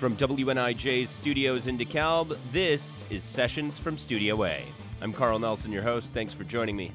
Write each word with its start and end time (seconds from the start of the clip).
From 0.00 0.16
WNIJ's 0.16 1.10
studios 1.10 1.66
in 1.66 1.76
DeKalb, 1.76 2.34
this 2.52 3.04
is 3.10 3.22
Sessions 3.22 3.78
from 3.78 3.98
Studio 3.98 4.44
A. 4.44 4.64
I'm 5.02 5.12
Carl 5.12 5.38
Nelson, 5.38 5.70
your 5.70 5.82
host. 5.82 6.14
Thanks 6.14 6.32
for 6.32 6.42
joining 6.42 6.74
me. 6.74 6.90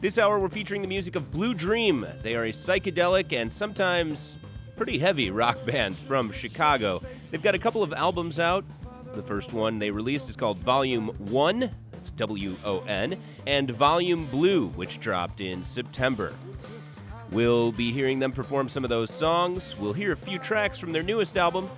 This 0.00 0.16
hour, 0.16 0.38
we're 0.38 0.48
featuring 0.48 0.80
the 0.80 0.86
music 0.86 1.16
of 1.16 1.32
Blue 1.32 1.54
Dream. 1.54 2.06
They 2.22 2.36
are 2.36 2.44
a 2.44 2.52
psychedelic 2.52 3.32
and 3.32 3.52
sometimes 3.52 4.38
pretty 4.76 4.96
heavy 4.96 5.32
rock 5.32 5.66
band 5.66 5.96
from 5.96 6.30
Chicago. 6.30 7.02
They've 7.32 7.42
got 7.42 7.56
a 7.56 7.58
couple 7.58 7.82
of 7.82 7.92
albums 7.92 8.38
out. 8.38 8.64
The 9.16 9.24
first 9.24 9.52
one 9.52 9.80
they 9.80 9.90
released 9.90 10.30
is 10.30 10.36
called 10.36 10.58
Volume 10.58 11.08
1, 11.18 11.68
that's 11.90 12.12
W 12.12 12.54
O 12.64 12.78
N, 12.82 13.20
and 13.48 13.72
Volume 13.72 14.26
Blue, 14.26 14.68
which 14.68 15.00
dropped 15.00 15.40
in 15.40 15.64
September. 15.64 16.32
We'll 17.32 17.72
be 17.72 17.90
hearing 17.90 18.20
them 18.20 18.30
perform 18.30 18.68
some 18.68 18.84
of 18.84 18.88
those 18.88 19.12
songs. 19.12 19.76
We'll 19.80 19.94
hear 19.94 20.12
a 20.12 20.16
few 20.16 20.38
tracks 20.38 20.78
from 20.78 20.92
their 20.92 21.02
newest 21.02 21.36
album, 21.36 21.68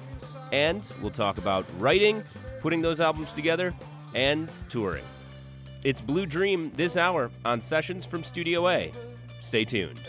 and 0.53 0.91
we'll 1.01 1.11
talk 1.11 1.39
about 1.39 1.65
writing, 1.79 2.23
putting 2.61 2.83
those 2.83 3.01
albums 3.01 3.33
together, 3.33 3.75
and 4.15 4.51
touring. 4.69 5.05
It's 5.85 6.01
Blue 6.01 6.27
Dream 6.27 6.73
this 6.77 6.97
hour 6.97 7.31
on 7.45 7.61
Sessions 7.61 8.05
from 8.05 8.25
Studio 8.25 8.69
A. 8.69 8.93
Stay 9.41 9.65
tuned. 9.65 10.01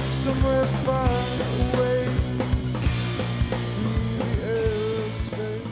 Somewhere 0.00 0.64
far 0.66 1.08
away 1.08 2.04
in 2.04 2.14
the 4.18 4.24
airspace. 4.42 5.66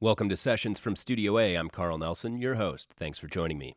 Welcome 0.00 0.28
to 0.28 0.36
Sessions 0.36 0.78
from 0.78 0.94
Studio 0.94 1.38
A. 1.38 1.54
I'm 1.56 1.70
Carl 1.70 1.98
Nelson, 1.98 2.38
your 2.38 2.56
host. 2.56 2.92
Thanks 2.96 3.18
for 3.18 3.26
joining 3.26 3.58
me. 3.58 3.74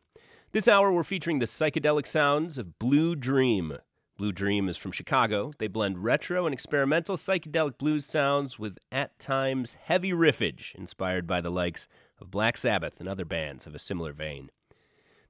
This 0.52 0.68
hour, 0.68 0.92
we're 0.92 1.02
featuring 1.02 1.38
the 1.38 1.46
psychedelic 1.46 2.06
sounds 2.06 2.58
of 2.58 2.78
Blue 2.78 3.16
Dream. 3.16 3.78
Blue 4.22 4.30
Dream 4.30 4.68
is 4.68 4.76
from 4.76 4.92
Chicago. 4.92 5.50
They 5.58 5.66
blend 5.66 6.04
retro 6.04 6.46
and 6.46 6.52
experimental 6.52 7.16
psychedelic 7.16 7.76
blues 7.76 8.06
sounds 8.06 8.56
with, 8.56 8.78
at 8.92 9.18
times, 9.18 9.74
heavy 9.74 10.12
riffage 10.12 10.76
inspired 10.76 11.26
by 11.26 11.40
the 11.40 11.50
likes 11.50 11.88
of 12.20 12.30
Black 12.30 12.56
Sabbath 12.56 13.00
and 13.00 13.08
other 13.08 13.24
bands 13.24 13.66
of 13.66 13.74
a 13.74 13.80
similar 13.80 14.12
vein. 14.12 14.50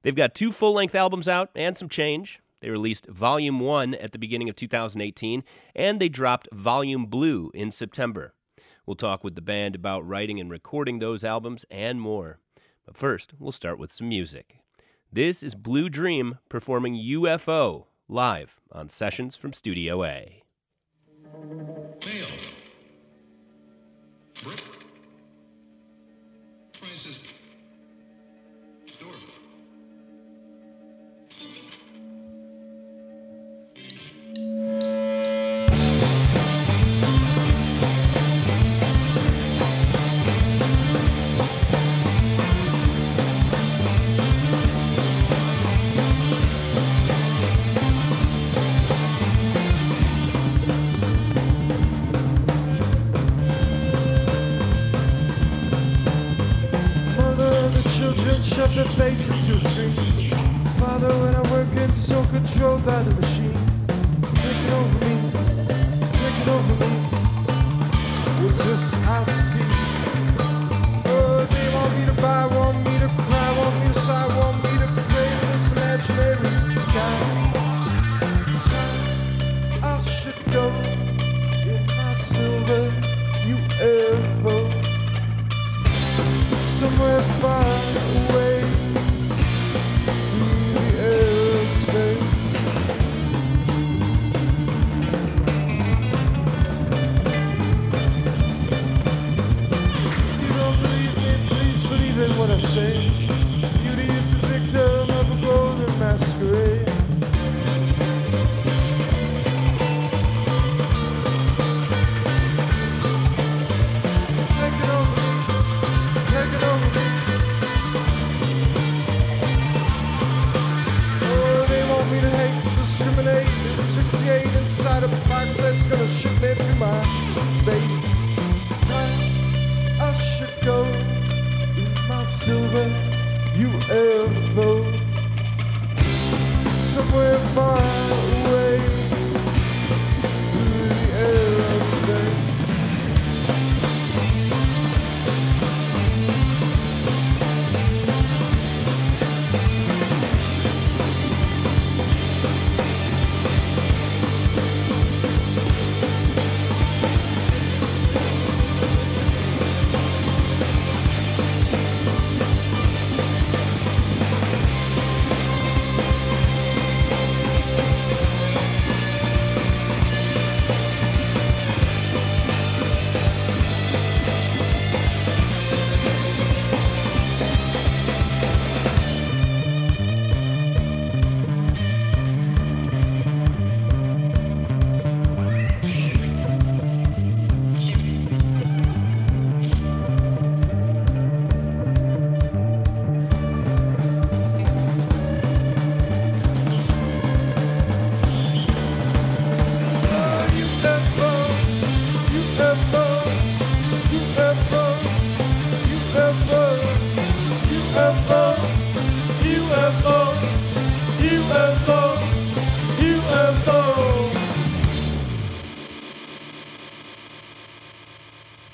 They've 0.03 0.13
got 0.13 0.35
two 0.35 0.51
full 0.51 0.73
length 0.73 0.93
albums 0.93 1.27
out 1.27 1.49
and 1.55 1.75
some 1.75 1.89
change. 1.89 2.39
They 2.59 2.69
released 2.69 3.07
Volume 3.07 3.59
1 3.59 3.95
at 3.95 4.11
the 4.11 4.19
beginning 4.19 4.47
of 4.47 4.55
2018, 4.55 5.43
and 5.75 5.99
they 5.99 6.07
dropped 6.07 6.47
Volume 6.53 7.07
Blue 7.07 7.49
in 7.55 7.71
September. 7.71 8.35
We'll 8.85 8.95
talk 8.95 9.23
with 9.23 9.33
the 9.33 9.41
band 9.41 9.73
about 9.73 10.07
writing 10.07 10.39
and 10.39 10.51
recording 10.51 10.99
those 10.99 11.23
albums 11.23 11.65
and 11.71 11.99
more. 11.99 12.37
But 12.85 12.95
first, 12.95 13.33
we'll 13.39 13.53
start 13.53 13.79
with 13.79 13.91
some 13.91 14.07
music. 14.07 14.57
This 15.11 15.41
is 15.41 15.55
Blue 15.55 15.89
Dream 15.89 16.37
performing 16.47 16.93
UFO 16.93 17.85
live 18.13 18.59
on 18.71 18.87
Sessions 18.89 19.35
from 19.35 19.53
Studio 19.53 20.03
A. 20.03 20.43
Mail. 22.05 22.27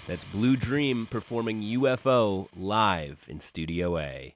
That's 0.10 0.26
Blue 0.26 0.56
Dream 0.56 1.06
performing 1.06 1.62
UFO 1.62 2.48
live 2.58 3.28
in 3.28 3.40
Studio 3.40 4.00
A. 4.00 4.34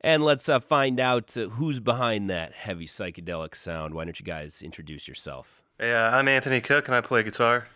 And 0.00 0.24
let's 0.24 0.48
uh, 0.48 0.58
find 0.58 0.98
out 0.98 1.36
uh, 1.36 1.50
who's 1.50 1.78
behind 1.78 2.28
that 2.30 2.52
heavy 2.52 2.86
psychedelic 2.86 3.54
sound. 3.54 3.94
Why 3.94 4.06
don't 4.06 4.18
you 4.18 4.26
guys 4.26 4.60
introduce 4.60 5.06
yourself? 5.06 5.62
Yeah, 5.78 6.16
I'm 6.16 6.26
Anthony 6.26 6.60
Cook 6.60 6.88
and 6.88 6.96
I 6.96 7.00
play 7.00 7.22
guitar. 7.22 7.68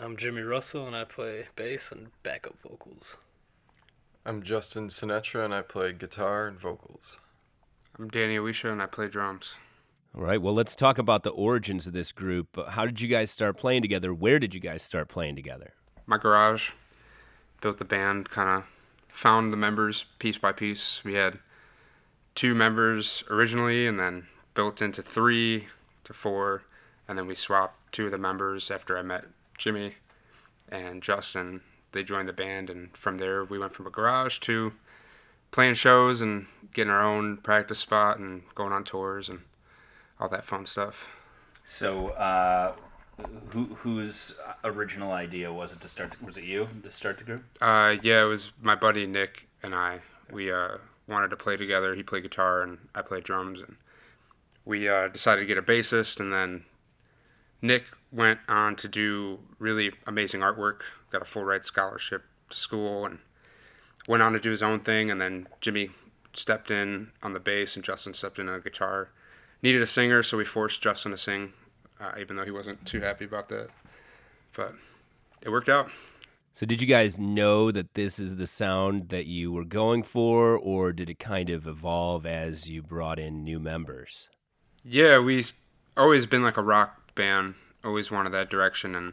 I'm 0.00 0.16
Jimmy 0.16 0.42
Russell 0.42 0.84
and 0.84 0.96
I 0.96 1.04
play 1.04 1.46
bass 1.54 1.92
and 1.92 2.08
backup 2.24 2.60
vocals. 2.60 3.16
I'm 4.26 4.42
Justin 4.42 4.88
Sinatra 4.88 5.44
and 5.44 5.54
I 5.54 5.62
play 5.62 5.92
guitar 5.92 6.48
and 6.48 6.58
vocals. 6.58 7.18
I'm 7.96 8.08
Danny 8.08 8.34
Alicia 8.34 8.72
and 8.72 8.82
I 8.82 8.86
play 8.86 9.06
drums. 9.06 9.54
All 10.12 10.24
right, 10.24 10.42
well, 10.42 10.54
let's 10.54 10.74
talk 10.74 10.98
about 10.98 11.22
the 11.22 11.30
origins 11.30 11.86
of 11.86 11.92
this 11.92 12.10
group. 12.10 12.58
How 12.70 12.84
did 12.84 13.00
you 13.00 13.06
guys 13.06 13.30
start 13.30 13.56
playing 13.56 13.82
together? 13.82 14.12
Where 14.12 14.40
did 14.40 14.54
you 14.54 14.60
guys 14.60 14.82
start 14.82 15.06
playing 15.06 15.36
together? 15.36 15.74
My 16.08 16.16
garage. 16.18 16.70
Built 17.60 17.78
the 17.78 17.84
band, 17.84 18.30
kind 18.30 18.48
of 18.48 18.64
found 19.08 19.52
the 19.52 19.56
members 19.56 20.06
piece 20.18 20.38
by 20.38 20.52
piece. 20.52 21.04
We 21.04 21.14
had 21.14 21.38
two 22.34 22.54
members 22.54 23.24
originally 23.28 23.86
and 23.86 24.00
then 24.00 24.26
built 24.54 24.80
into 24.80 25.02
three 25.02 25.66
to 26.04 26.12
four. 26.12 26.62
And 27.06 27.18
then 27.18 27.26
we 27.26 27.34
swapped 27.34 27.92
two 27.92 28.06
of 28.06 28.10
the 28.12 28.18
members 28.18 28.70
after 28.70 28.96
I 28.96 29.02
met 29.02 29.26
Jimmy 29.56 29.96
and 30.68 31.02
Justin. 31.02 31.60
They 31.92 32.02
joined 32.04 32.28
the 32.28 32.32
band, 32.34 32.70
and 32.70 32.96
from 32.96 33.16
there 33.16 33.44
we 33.44 33.58
went 33.58 33.72
from 33.72 33.86
a 33.86 33.90
garage 33.90 34.38
to 34.40 34.72
playing 35.50 35.74
shows 35.74 36.20
and 36.20 36.46
getting 36.72 36.92
our 36.92 37.02
own 37.02 37.38
practice 37.38 37.78
spot 37.78 38.18
and 38.18 38.42
going 38.54 38.72
on 38.72 38.84
tours 38.84 39.28
and 39.28 39.40
all 40.20 40.28
that 40.28 40.44
fun 40.44 40.66
stuff. 40.66 41.06
So, 41.64 42.08
uh, 42.08 42.74
who 43.50 43.64
whose 43.76 44.36
original 44.64 45.12
idea 45.12 45.52
was 45.52 45.72
it 45.72 45.80
to 45.80 45.88
start? 45.88 46.20
Was 46.22 46.36
it 46.36 46.44
you 46.44 46.68
to 46.82 46.92
start 46.92 47.18
the 47.18 47.24
group? 47.24 47.44
Uh, 47.60 47.96
yeah, 48.02 48.22
it 48.22 48.26
was 48.26 48.52
my 48.60 48.74
buddy 48.74 49.06
Nick 49.06 49.48
and 49.62 49.74
I. 49.74 50.00
We 50.30 50.52
uh, 50.52 50.78
wanted 51.06 51.28
to 51.30 51.36
play 51.36 51.56
together. 51.56 51.94
He 51.94 52.02
played 52.02 52.22
guitar 52.22 52.62
and 52.62 52.78
I 52.94 53.02
played 53.02 53.24
drums, 53.24 53.60
and 53.60 53.76
we 54.64 54.88
uh, 54.88 55.08
decided 55.08 55.40
to 55.42 55.46
get 55.46 55.58
a 55.58 55.62
bassist. 55.62 56.20
And 56.20 56.32
then 56.32 56.64
Nick 57.62 57.84
went 58.12 58.40
on 58.48 58.76
to 58.76 58.88
do 58.88 59.38
really 59.58 59.92
amazing 60.06 60.40
artwork. 60.40 60.80
Got 61.10 61.22
a 61.22 61.26
full 61.26 61.44
ride 61.44 61.64
scholarship 61.64 62.24
to 62.50 62.58
school 62.58 63.06
and 63.06 63.18
went 64.06 64.22
on 64.22 64.32
to 64.32 64.40
do 64.40 64.50
his 64.50 64.62
own 64.62 64.80
thing. 64.80 65.10
And 65.10 65.20
then 65.20 65.48
Jimmy 65.60 65.90
stepped 66.34 66.70
in 66.70 67.10
on 67.22 67.32
the 67.32 67.40
bass 67.40 67.74
and 67.76 67.84
Justin 67.84 68.14
stepped 68.14 68.38
in 68.38 68.48
on 68.48 68.54
the 68.54 68.60
guitar. 68.60 69.10
Needed 69.62 69.82
a 69.82 69.86
singer, 69.88 70.22
so 70.22 70.36
we 70.36 70.44
forced 70.44 70.80
Justin 70.80 71.10
to 71.10 71.18
sing, 71.18 71.52
uh, 72.00 72.12
even 72.18 72.36
though 72.36 72.44
he 72.44 72.50
wasn't 72.50 72.84
too 72.86 73.00
happy 73.00 73.24
about 73.24 73.48
that. 73.48 73.68
But 74.56 74.74
it 75.42 75.50
worked 75.50 75.68
out. 75.68 75.90
So, 76.54 76.66
did 76.66 76.80
you 76.80 76.88
guys 76.88 77.20
know 77.20 77.70
that 77.70 77.94
this 77.94 78.18
is 78.18 78.36
the 78.36 78.48
sound 78.48 79.10
that 79.10 79.26
you 79.26 79.52
were 79.52 79.64
going 79.64 80.02
for, 80.02 80.58
or 80.58 80.92
did 80.92 81.08
it 81.08 81.20
kind 81.20 81.50
of 81.50 81.68
evolve 81.68 82.26
as 82.26 82.68
you 82.68 82.82
brought 82.82 83.20
in 83.20 83.44
new 83.44 83.60
members? 83.60 84.28
Yeah, 84.84 85.20
we've 85.20 85.52
always 85.96 86.26
been 86.26 86.42
like 86.42 86.56
a 86.56 86.62
rock 86.62 87.14
band. 87.14 87.54
Always 87.84 88.10
wanted 88.10 88.30
that 88.30 88.50
direction, 88.50 88.96
and 88.96 89.12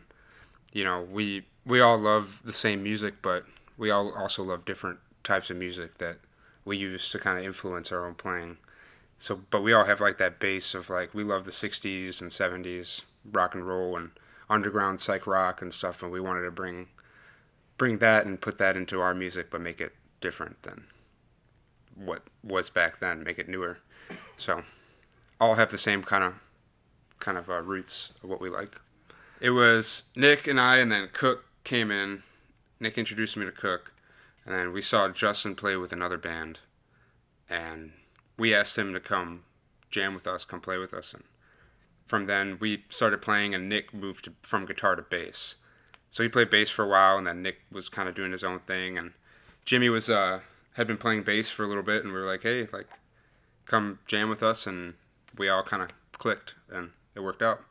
you 0.73 0.83
know, 0.83 1.07
we 1.11 1.45
we 1.65 1.81
all 1.81 1.99
love 1.99 2.41
the 2.43 2.53
same 2.53 2.81
music, 2.81 3.15
but 3.21 3.45
we 3.77 3.91
all 3.91 4.11
also 4.13 4.43
love 4.43 4.65
different 4.65 4.97
types 5.23 5.49
of 5.51 5.57
music 5.57 5.97
that 5.99 6.17
we 6.65 6.77
use 6.77 7.09
to 7.11 7.19
kind 7.19 7.37
of 7.37 7.45
influence 7.45 7.91
our 7.91 8.07
own 8.07 8.15
playing. 8.15 8.57
So, 9.19 9.41
but 9.49 9.61
we 9.61 9.73
all 9.73 9.85
have 9.85 10.01
like 10.01 10.17
that 10.17 10.39
base 10.39 10.75
of 10.75 10.89
like 10.89 11.13
we 11.13 11.23
love 11.23 11.45
the 11.45 11.51
'60s 11.51 12.21
and 12.21 12.31
'70s 12.31 13.01
rock 13.31 13.55
and 13.55 13.67
roll 13.67 13.97
and 13.97 14.11
underground 14.49 14.99
psych 14.99 15.25
rock 15.25 15.61
and 15.61 15.73
stuff, 15.73 16.03
and 16.03 16.11
we 16.11 16.19
wanted 16.19 16.43
to 16.43 16.51
bring 16.51 16.87
bring 17.77 17.97
that 17.99 18.25
and 18.25 18.41
put 18.41 18.57
that 18.57 18.77
into 18.77 19.01
our 19.01 19.13
music, 19.13 19.49
but 19.49 19.61
make 19.61 19.81
it 19.81 19.93
different 20.21 20.61
than 20.63 20.85
what 21.95 22.23
was 22.43 22.69
back 22.69 22.99
then. 22.99 23.23
Make 23.23 23.39
it 23.39 23.49
newer. 23.49 23.79
So, 24.37 24.63
all 25.39 25.55
have 25.55 25.71
the 25.71 25.77
same 25.77 26.03
kind 26.03 26.23
of 26.23 26.33
kind 27.19 27.37
of 27.37 27.49
uh, 27.49 27.61
roots 27.61 28.11
of 28.23 28.29
what 28.29 28.41
we 28.41 28.49
like. 28.49 28.75
It 29.39 29.51
was 29.51 30.03
Nick 30.15 30.47
and 30.47 30.59
I, 30.59 30.77
and 30.77 30.91
then 30.91 31.09
Cook 31.11 31.45
came 31.63 31.91
in. 31.91 32.23
Nick 32.79 32.97
introduced 32.97 33.37
me 33.37 33.45
to 33.45 33.51
Cook, 33.51 33.93
and 34.45 34.53
then 34.53 34.73
we 34.73 34.81
saw 34.81 35.09
Justin 35.09 35.55
play 35.55 35.75
with 35.75 35.91
another 35.91 36.17
band, 36.17 36.59
and 37.49 37.91
we 38.37 38.53
asked 38.53 38.77
him 38.77 38.93
to 38.93 38.99
come 38.99 39.43
jam 39.89 40.13
with 40.13 40.27
us, 40.27 40.43
come 40.43 40.61
play 40.61 40.77
with 40.77 40.93
us, 40.93 41.13
and 41.13 41.23
from 42.05 42.27
then 42.27 42.57
we 42.59 42.83
started 42.89 43.21
playing, 43.21 43.55
and 43.55 43.69
Nick 43.69 43.93
moved 43.93 44.25
to, 44.25 44.33
from 44.41 44.65
guitar 44.65 44.95
to 44.95 45.01
bass. 45.01 45.55
So 46.09 46.23
he 46.23 46.29
played 46.29 46.49
bass 46.49 46.69
for 46.69 46.83
a 46.83 46.87
while, 46.87 47.17
and 47.17 47.27
then 47.27 47.41
Nick 47.41 47.57
was 47.71 47.89
kind 47.89 48.07
of 48.07 48.15
doing 48.15 48.31
his 48.31 48.43
own 48.43 48.59
thing, 48.59 48.97
and 48.97 49.11
Jimmy 49.65 49.89
was 49.89 50.09
uh, 50.09 50.39
had 50.73 50.87
been 50.87 50.97
playing 50.97 51.23
bass 51.23 51.49
for 51.49 51.63
a 51.63 51.67
little 51.67 51.83
bit, 51.83 52.03
and 52.03 52.13
we 52.13 52.19
were 52.19 52.25
like, 52.25 52.43
hey, 52.43 52.67
like, 52.71 52.87
come 53.65 53.99
jam 54.05 54.29
with 54.29 54.43
us, 54.43 54.67
and 54.67 54.93
we 55.37 55.49
all 55.49 55.63
kind 55.63 55.81
of 55.81 55.89
clicked, 56.13 56.55
and 56.69 56.91
it 57.15 57.21
worked 57.21 57.41
out. 57.41 57.61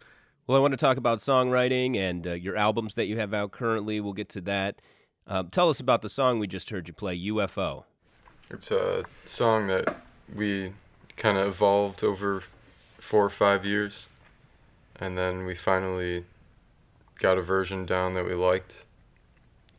Well, 0.47 0.59
I 0.59 0.61
want 0.61 0.73
to 0.73 0.79
talk 0.79 0.99
about 0.99 1.19
songwriting 1.19 1.97
and 1.97 2.27
uh, 2.27 2.33
your 2.33 2.55
albums 2.55 2.97
that 2.97 3.07
you 3.07 3.19
have 3.19 3.33
out 3.33 3.53
currently. 3.53 3.99
We'll 4.01 4.13
get 4.13 4.29
to 4.31 4.43
that. 4.43 4.83
Um, 5.27 5.49
tell 5.49 5.71
us 5.71 5.81
about 5.81 6.03
the 6.03 6.11
song 6.11 6.39
we 6.39 6.47
just 6.47 6.69
heard 6.69 6.87
you 6.87 6.93
play, 6.93 7.19
UFO. 7.19 7.85
It's 8.51 8.71
a 8.71 9.05
song 9.25 9.69
that 9.69 9.97
we 10.33 10.73
kind 11.17 11.39
of 11.39 11.49
evolved 11.49 12.05
over 12.05 12.43
four 12.99 13.25
or 13.25 13.31
five 13.31 13.65
years, 13.65 14.09
and 14.97 15.19
then 15.19 15.45
we 15.45 15.55
finally 15.55 16.25
got 17.19 17.39
a 17.39 17.43
version 17.43 17.87
down 17.87 18.15
that 18.15 18.25
we 18.25 18.35
liked, 18.35 18.83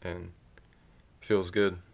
and 0.04 0.32
feels 1.22 1.50
good. 1.50 1.78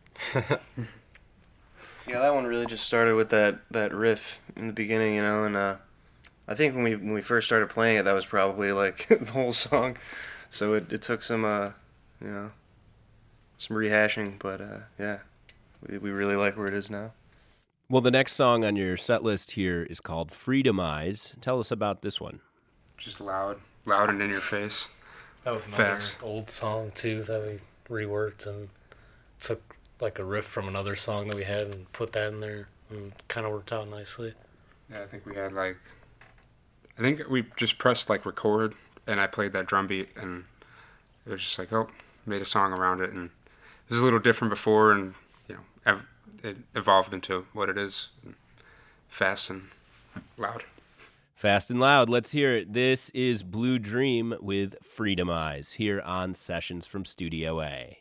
Yeah, 2.08 2.20
that 2.20 2.34
one 2.34 2.46
really 2.46 2.66
just 2.66 2.86
started 2.86 3.16
with 3.16 3.30
that, 3.30 3.60
that 3.72 3.94
riff 3.94 4.40
in 4.56 4.68
the 4.68 4.74
beginning, 4.74 5.16
you 5.16 5.22
know, 5.22 5.44
and 5.44 5.56
uh, 5.56 5.76
I 6.48 6.56
think 6.56 6.74
when 6.76 6.84
we 6.84 6.96
when 6.96 7.14
we 7.14 7.22
first 7.22 7.48
started 7.48 7.70
playing 7.70 7.98
it, 7.98 8.04
that 8.04 8.14
was 8.14 8.26
probably 8.26 8.72
like 8.72 9.08
the 9.22 9.32
whole 9.32 9.54
song. 9.54 9.98
So 10.50 10.74
it, 10.74 10.92
it 10.92 11.02
took 11.02 11.24
some, 11.24 11.46
uh, 11.46 11.70
you 12.20 12.28
know, 12.28 12.52
some 13.58 13.78
rehashing, 13.78 14.40
but 14.40 14.60
uh, 14.60 14.80
yeah, 15.00 15.20
we, 15.88 16.00
we 16.00 16.10
really 16.10 16.36
like 16.36 16.58
where 16.58 16.68
it 16.68 16.74
is 16.74 16.90
now. 16.90 17.12
Well, 17.92 18.00
the 18.00 18.10
next 18.10 18.36
song 18.36 18.64
on 18.64 18.78
your 18.78 18.96
set 18.96 19.22
list 19.22 19.52
here 19.52 19.84
is 19.84 20.00
called 20.00 20.30
Freedomize. 20.30 21.38
Tell 21.42 21.60
us 21.60 21.72
about 21.72 22.04
this 22.04 22.22
one. 22.22 22.40
Just 22.98 23.20
loud, 23.20 23.60
loud 23.86 24.10
and 24.10 24.22
in 24.22 24.30
your 24.30 24.40
face. 24.40 24.88
That 25.44 25.54
was 25.54 25.68
another 25.68 25.84
Fast. 25.84 26.16
old 26.24 26.50
song 26.50 26.94
too 26.96 27.22
that 27.24 27.42
we 27.42 27.60
reworked 27.94 28.48
and 28.48 28.70
took 29.42 29.76
like 30.00 30.20
a 30.20 30.24
riff 30.24 30.46
from 30.46 30.70
another 30.70 30.96
song 30.96 31.28
that 31.28 31.36
we 31.36 31.44
had 31.44 31.76
and 31.76 31.92
put 31.92 32.14
that 32.14 32.30
in 32.32 32.40
there 32.40 32.70
and 32.90 33.12
kind 33.28 33.46
of 33.46 33.52
worked 33.52 33.74
out 33.74 33.90
nicely. 33.90 34.36
Yeah, 34.90 35.02
I 35.02 35.06
think 35.08 35.26
we 35.26 35.36
had 35.36 35.52
like, 35.52 35.76
I 36.98 37.02
think 37.02 37.28
we 37.30 37.44
just 37.58 37.78
pressed 37.78 38.10
like 38.10 38.26
record, 38.26 38.74
and 39.06 39.20
I 39.20 39.28
played 39.28 39.52
that 39.52 39.66
drum 39.66 39.88
beat, 39.88 40.08
and 40.16 40.46
it 41.26 41.30
was 41.30 41.42
just 41.42 41.60
like, 41.60 41.74
oh, 41.74 41.90
made 42.26 42.42
a 42.42 42.46
song 42.46 42.72
around 42.72 43.02
it, 43.02 43.12
and 43.12 43.26
it 43.90 43.94
was 43.94 44.00
a 44.00 44.06
little 44.06 44.20
different 44.20 44.50
before, 44.50 44.94
and 44.94 45.14
you 45.50 45.56
know, 45.56 45.62
ev- 45.86 46.06
it 46.44 46.58
evolved 46.76 47.14
into 47.14 47.46
what 47.54 47.70
it 47.70 47.78
is, 47.78 48.10
fast 49.08 49.50
and 49.50 49.70
loud. 50.38 50.64
Fast 51.34 51.72
and 51.72 51.80
loud. 51.80 52.10
Let's 52.10 52.32
hear 52.32 52.56
it. 52.56 52.74
This 52.74 53.10
is 53.12 53.42
Blue 53.44 53.80
Dream 53.80 54.36
with 54.42 54.76
Freedomize 54.84 55.74
here 55.74 56.02
on 56.02 56.34
Sessions 56.34 56.86
from 56.86 57.06
Studio 57.06 57.62
A. 57.62 57.98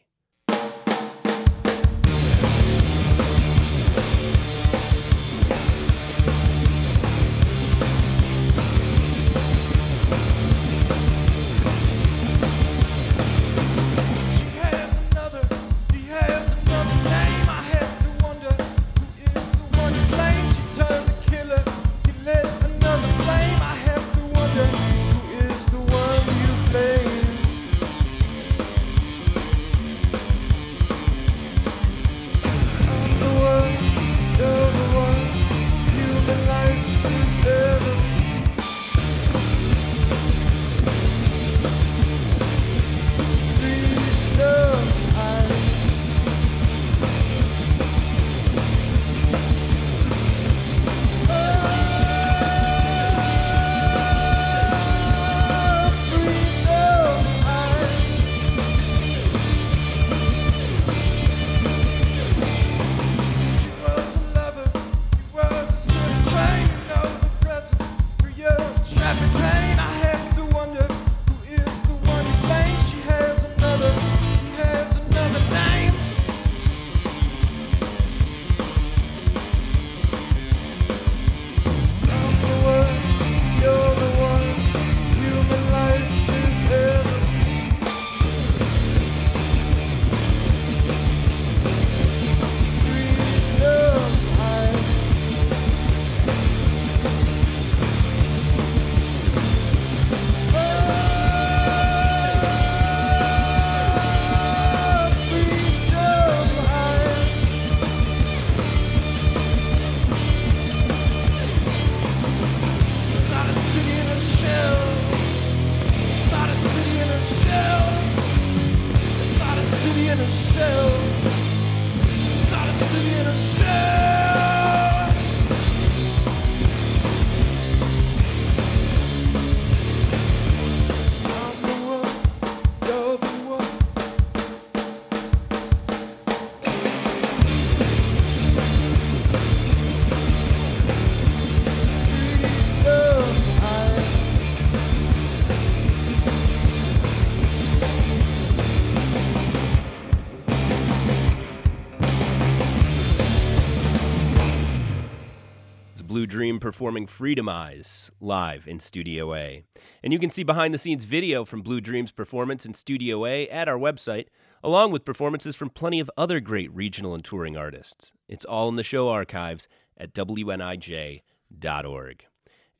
Dream 156.30 156.60
performing 156.60 157.08
Freedomize 157.08 158.12
live 158.20 158.68
in 158.68 158.78
Studio 158.78 159.34
A. 159.34 159.64
And 160.04 160.12
you 160.12 160.18
can 160.20 160.30
see 160.30 160.44
behind 160.44 160.72
the 160.72 160.78
scenes 160.78 161.04
video 161.04 161.44
from 161.44 161.60
Blue 161.60 161.80
Dream's 161.80 162.12
performance 162.12 162.64
in 162.64 162.72
Studio 162.72 163.26
A 163.26 163.48
at 163.48 163.68
our 163.68 163.76
website, 163.76 164.26
along 164.62 164.92
with 164.92 165.04
performances 165.04 165.56
from 165.56 165.70
plenty 165.70 165.98
of 165.98 166.08
other 166.16 166.38
great 166.38 166.72
regional 166.72 167.14
and 167.14 167.24
touring 167.24 167.56
artists. 167.56 168.12
It's 168.28 168.44
all 168.44 168.68
in 168.68 168.76
the 168.76 168.84
show 168.84 169.08
archives 169.08 169.66
at 169.96 170.14
WNIJ.org. 170.14 171.24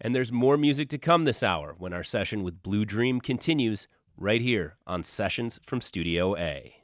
And 0.00 0.14
there's 0.14 0.33
more 0.33 0.57
music 0.57 0.88
to 0.90 0.99
come 0.99 1.25
this 1.25 1.42
hour 1.42 1.75
when 1.76 1.92
our 1.92 2.04
session 2.04 2.45
with 2.45 2.62
Blue 2.62 2.85
Dream 2.85 3.21
continues 3.21 3.88
right 4.16 4.40
here 4.40 4.76
on 4.87 5.02
Sessions 5.02 5.59
from 5.64 5.80
Studio 5.80 6.37
A. 6.37 6.79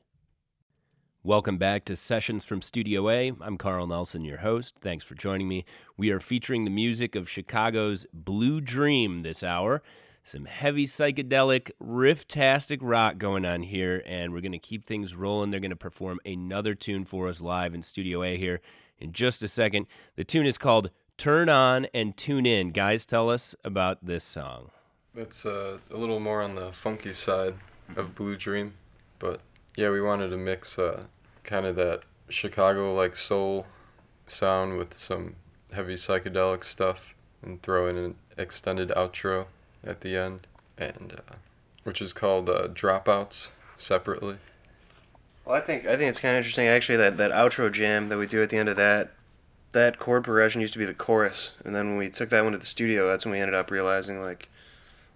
Welcome 1.27 1.59
back 1.59 1.85
to 1.87 1.97
Sessions 1.97 2.45
from 2.45 2.63
Studio 2.63 3.11
A. 3.11 3.33
I'm 3.41 3.59
Carl 3.59 3.89
Nelson, 3.89 4.25
your 4.25 4.37
host. 4.39 4.77
Thanks 4.81 5.05
for 5.05 5.17
joining 5.17 5.49
me. 5.49 5.65
We 5.97 6.13
are 6.13 6.21
featuring 6.21 6.65
the 6.65 6.71
music 6.71 7.17
of 7.17 7.29
Chicago's 7.29 8.07
Blue 8.13 8.61
Dream 8.61 9.23
this 9.23 9.43
hour. 9.43 9.83
Some 10.23 10.45
heavy 10.45 10.87
psychedelic, 10.87 11.73
riff-tastic 11.81 12.79
rock 12.81 13.19
going 13.19 13.45
on 13.45 13.65
here, 13.65 14.05
and 14.07 14.33
we're 14.33 14.41
going 14.41 14.53
to 14.53 14.61
keep 14.61 14.85
things 14.85 15.17
rolling. 15.17 15.51
They're 15.51 15.59
going 15.59 15.71
to 15.71 15.77
perform 15.77 16.21
another 16.25 16.77
tune 16.77 17.05
for 17.05 17.27
us 17.27 17.41
live 17.41 17.75
in 17.75 17.83
Studio 17.83 18.23
A 18.23 18.37
here 18.37 18.61
in 19.01 19.13
just 19.13 19.43
a 19.43 19.49
second. 19.49 19.89
The 20.15 20.23
tune 20.23 20.47
is 20.47 20.57
called 20.57 20.93
Turn 21.19 21.49
On 21.49 21.89
and 21.93 22.17
Tune 22.17 22.47
In. 22.47 22.71
Guys, 22.71 23.05
tell 23.05 23.31
us 23.31 23.57
about 23.65 23.99
this 24.01 24.23
song. 24.23 24.71
It's 25.17 25.45
uh, 25.45 25.79
a 25.91 25.97
little 25.97 26.21
more 26.21 26.41
on 26.41 26.55
the 26.55 26.71
funky 26.71 27.13
side 27.13 27.57
of 27.97 28.15
Blue 28.15 28.37
Dream, 28.37 28.75
but 29.19 29.41
yeah, 29.77 29.91
we 29.91 30.01
wanted 30.01 30.29
to 30.29 30.37
mix 30.37 30.79
uh, 30.79 31.03
kind 31.47 31.65
of 31.65 31.77
that 31.77 32.03
Chicago 32.29 32.95
like 32.95 33.17
soul 33.17 33.67
sound 34.27 34.77
with 34.77 34.95
some 34.95 35.37
heavy 35.73 35.95
psychedelic 35.95 36.65
stuff 36.65 37.15
and 37.43 37.63
throw 37.63 37.87
in 37.87 37.97
an 37.97 38.15
extended 38.37 38.91
outro 38.91 39.47
at 39.85 40.01
the 40.01 40.17
end, 40.17 40.47
and 40.77 41.15
uh, 41.19 41.35
which 41.85 42.03
is 42.03 42.13
called 42.13 42.49
uh, 42.49 42.69
Dropouts 42.69 43.49
separately. 43.77 44.39
Well, 45.45 45.55
I 45.55 45.61
think 45.61 45.87
I 45.87 45.97
think 45.97 46.11
it's 46.11 46.21
kind 46.21 46.35
of 46.35 46.39
interesting 46.39 46.67
actually 46.67 46.97
that 46.99 47.17
that 47.19 47.31
outro 47.31 47.73
jam 47.73 48.09
that 48.09 48.19
we 48.19 48.27
do 48.27 48.43
at 48.43 48.51
the 48.51 48.59
end 48.59 48.69
of 48.69 48.77
that 48.77 49.13
that 49.73 49.99
chord 49.99 50.25
progression 50.25 50.61
used 50.61 50.73
to 50.73 50.79
be 50.79 50.85
the 50.87 50.95
chorus, 50.95 51.53
and 51.65 51.75
then 51.75 51.91
when 51.91 51.99
we 51.99 52.09
took 52.09 52.31
that 52.31 52.43
one 52.43 52.53
to 52.53 52.59
the 52.59 52.67
studio, 52.67 53.07
that's 53.07 53.25
when 53.25 53.33
we 53.33 53.39
ended 53.39 53.55
up 53.55 53.71
realizing 53.71 54.23
like, 54.23 54.49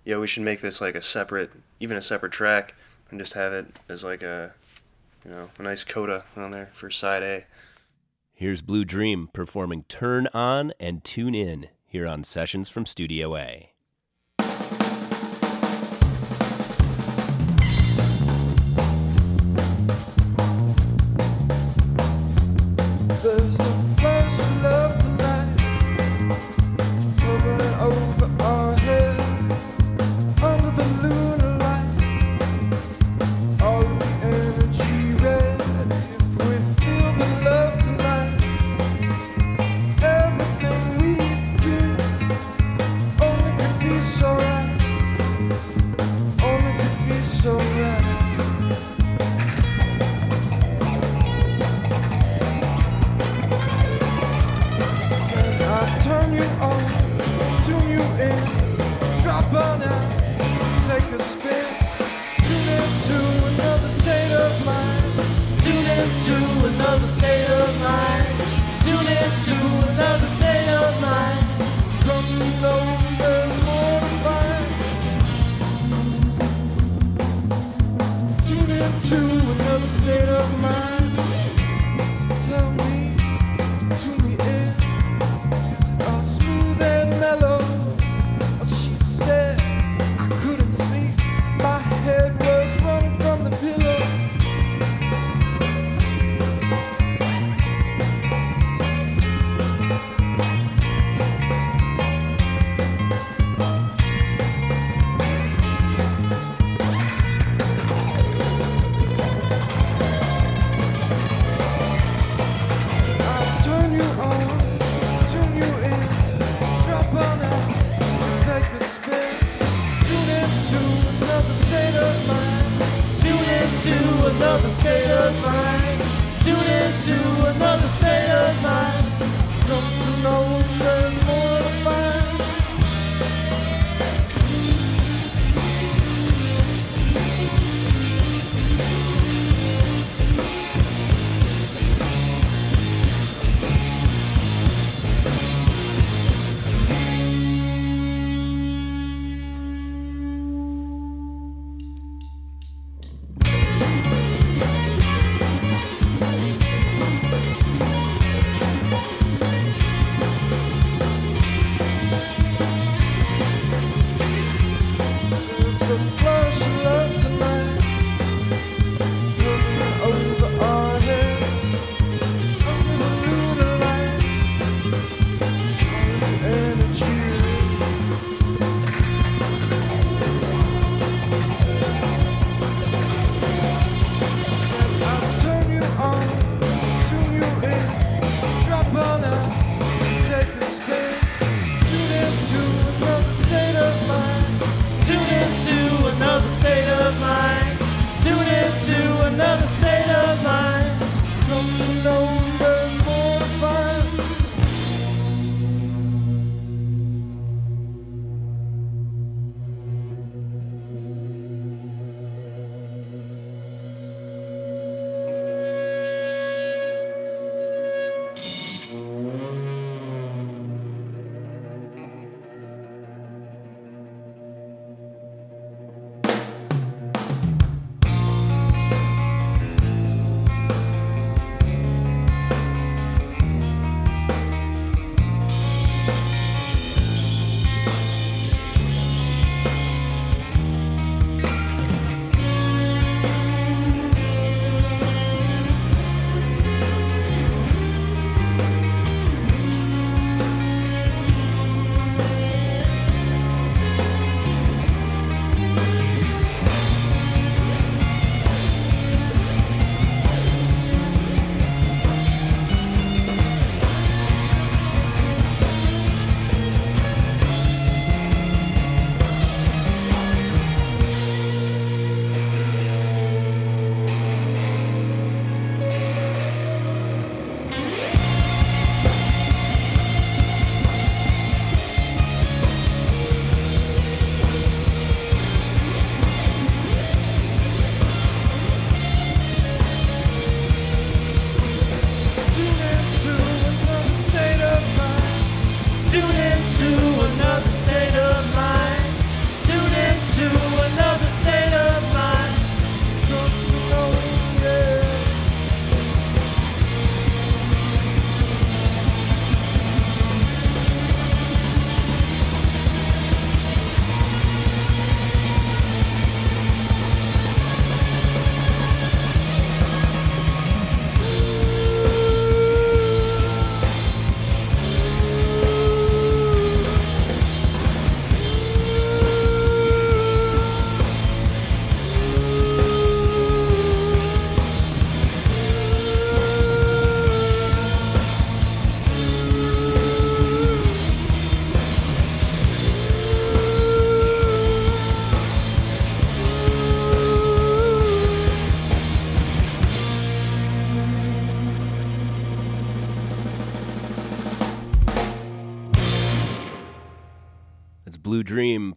yeah, 0.05 0.19
we 0.19 0.27
should 0.27 0.43
make 0.43 0.61
this 0.61 0.81
like 0.81 0.95
a 0.95 1.03
separate, 1.03 1.51
even 1.81 1.97
a 1.97 2.03
separate 2.03 2.33
track, 2.33 2.75
and 3.11 3.19
just 3.19 3.33
have 3.33 3.53
it 3.53 3.81
as 3.89 4.05
like 4.05 4.23
a, 4.23 4.53
you 5.25 5.31
know, 5.31 5.51
a 5.59 5.63
nice 5.63 5.85
coda 5.85 6.25
on 6.37 6.51
there 6.51 6.71
for 6.73 6.91
side 6.91 7.23
A. 7.23 7.47
Here's 8.33 8.63
Blue 8.63 8.85
Dream 8.85 9.29
performing 9.33 9.85
Turn 9.89 10.29
On 10.33 10.73
and 10.81 11.05
Tune 11.05 11.35
In 11.35 11.69
here 11.87 12.07
on 12.07 12.25
Sessions 12.25 12.69
from 12.69 12.87
Studio 12.87 13.37
A. 13.37 13.73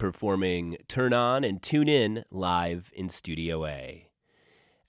performing 0.04 0.76
Turn 0.89 1.13
On 1.13 1.46
and 1.46 1.62
Tune 1.62 1.88
In 1.88 2.26
live 2.30 2.92
in 2.94 3.08
Studio 3.08 3.66
A. 3.66 4.10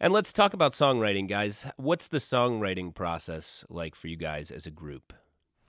And 0.01 0.13
let's 0.13 0.33
talk 0.33 0.55
about 0.55 0.73
songwriting, 0.73 1.29
guys. 1.29 1.69
What's 1.77 2.09
the 2.09 2.19
songwriting 2.19 2.93
process 2.93 3.65
like 3.69 3.95
for 3.95 4.09
you 4.09 4.17
guys 4.17 4.51
as 4.51 4.67
a 4.67 4.73
group? 4.73 5.13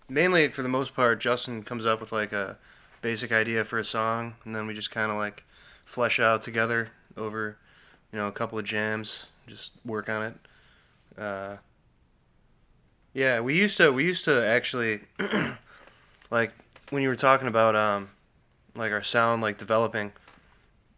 Mainly, 0.09 0.49
for 0.49 0.63
the 0.63 0.67
most 0.67 0.95
part, 0.95 1.21
Justin 1.21 1.61
comes 1.61 1.85
up 1.85 2.01
with 2.01 2.11
like 2.11 2.33
a 2.33 2.57
basic 3.03 3.31
idea 3.31 3.63
for 3.63 3.77
a 3.77 3.85
song, 3.85 4.33
and 4.45 4.55
then 4.55 4.65
we 4.65 4.73
just 4.73 4.89
kind 4.89 5.11
of 5.11 5.17
like 5.17 5.43
flesh 5.85 6.19
out 6.19 6.41
together 6.41 6.89
over, 7.15 7.59
you 8.11 8.17
know, 8.17 8.25
a 8.25 8.31
couple 8.31 8.57
of 8.57 8.65
jams, 8.65 9.25
just 9.45 9.73
work 9.85 10.09
on 10.09 10.23
it. 10.23 11.21
Uh, 11.21 11.57
yeah, 13.13 13.41
we 13.41 13.55
used 13.55 13.77
to 13.77 13.91
we 13.91 14.05
used 14.05 14.25
to 14.25 14.43
actually 14.43 15.01
like 16.31 16.51
when 16.89 17.03
you 17.03 17.09
were 17.09 17.15
talking 17.15 17.47
about 17.47 17.75
um 17.75 18.09
like 18.75 18.91
our 18.91 19.03
sound 19.03 19.41
like 19.41 19.57
developing. 19.57 20.11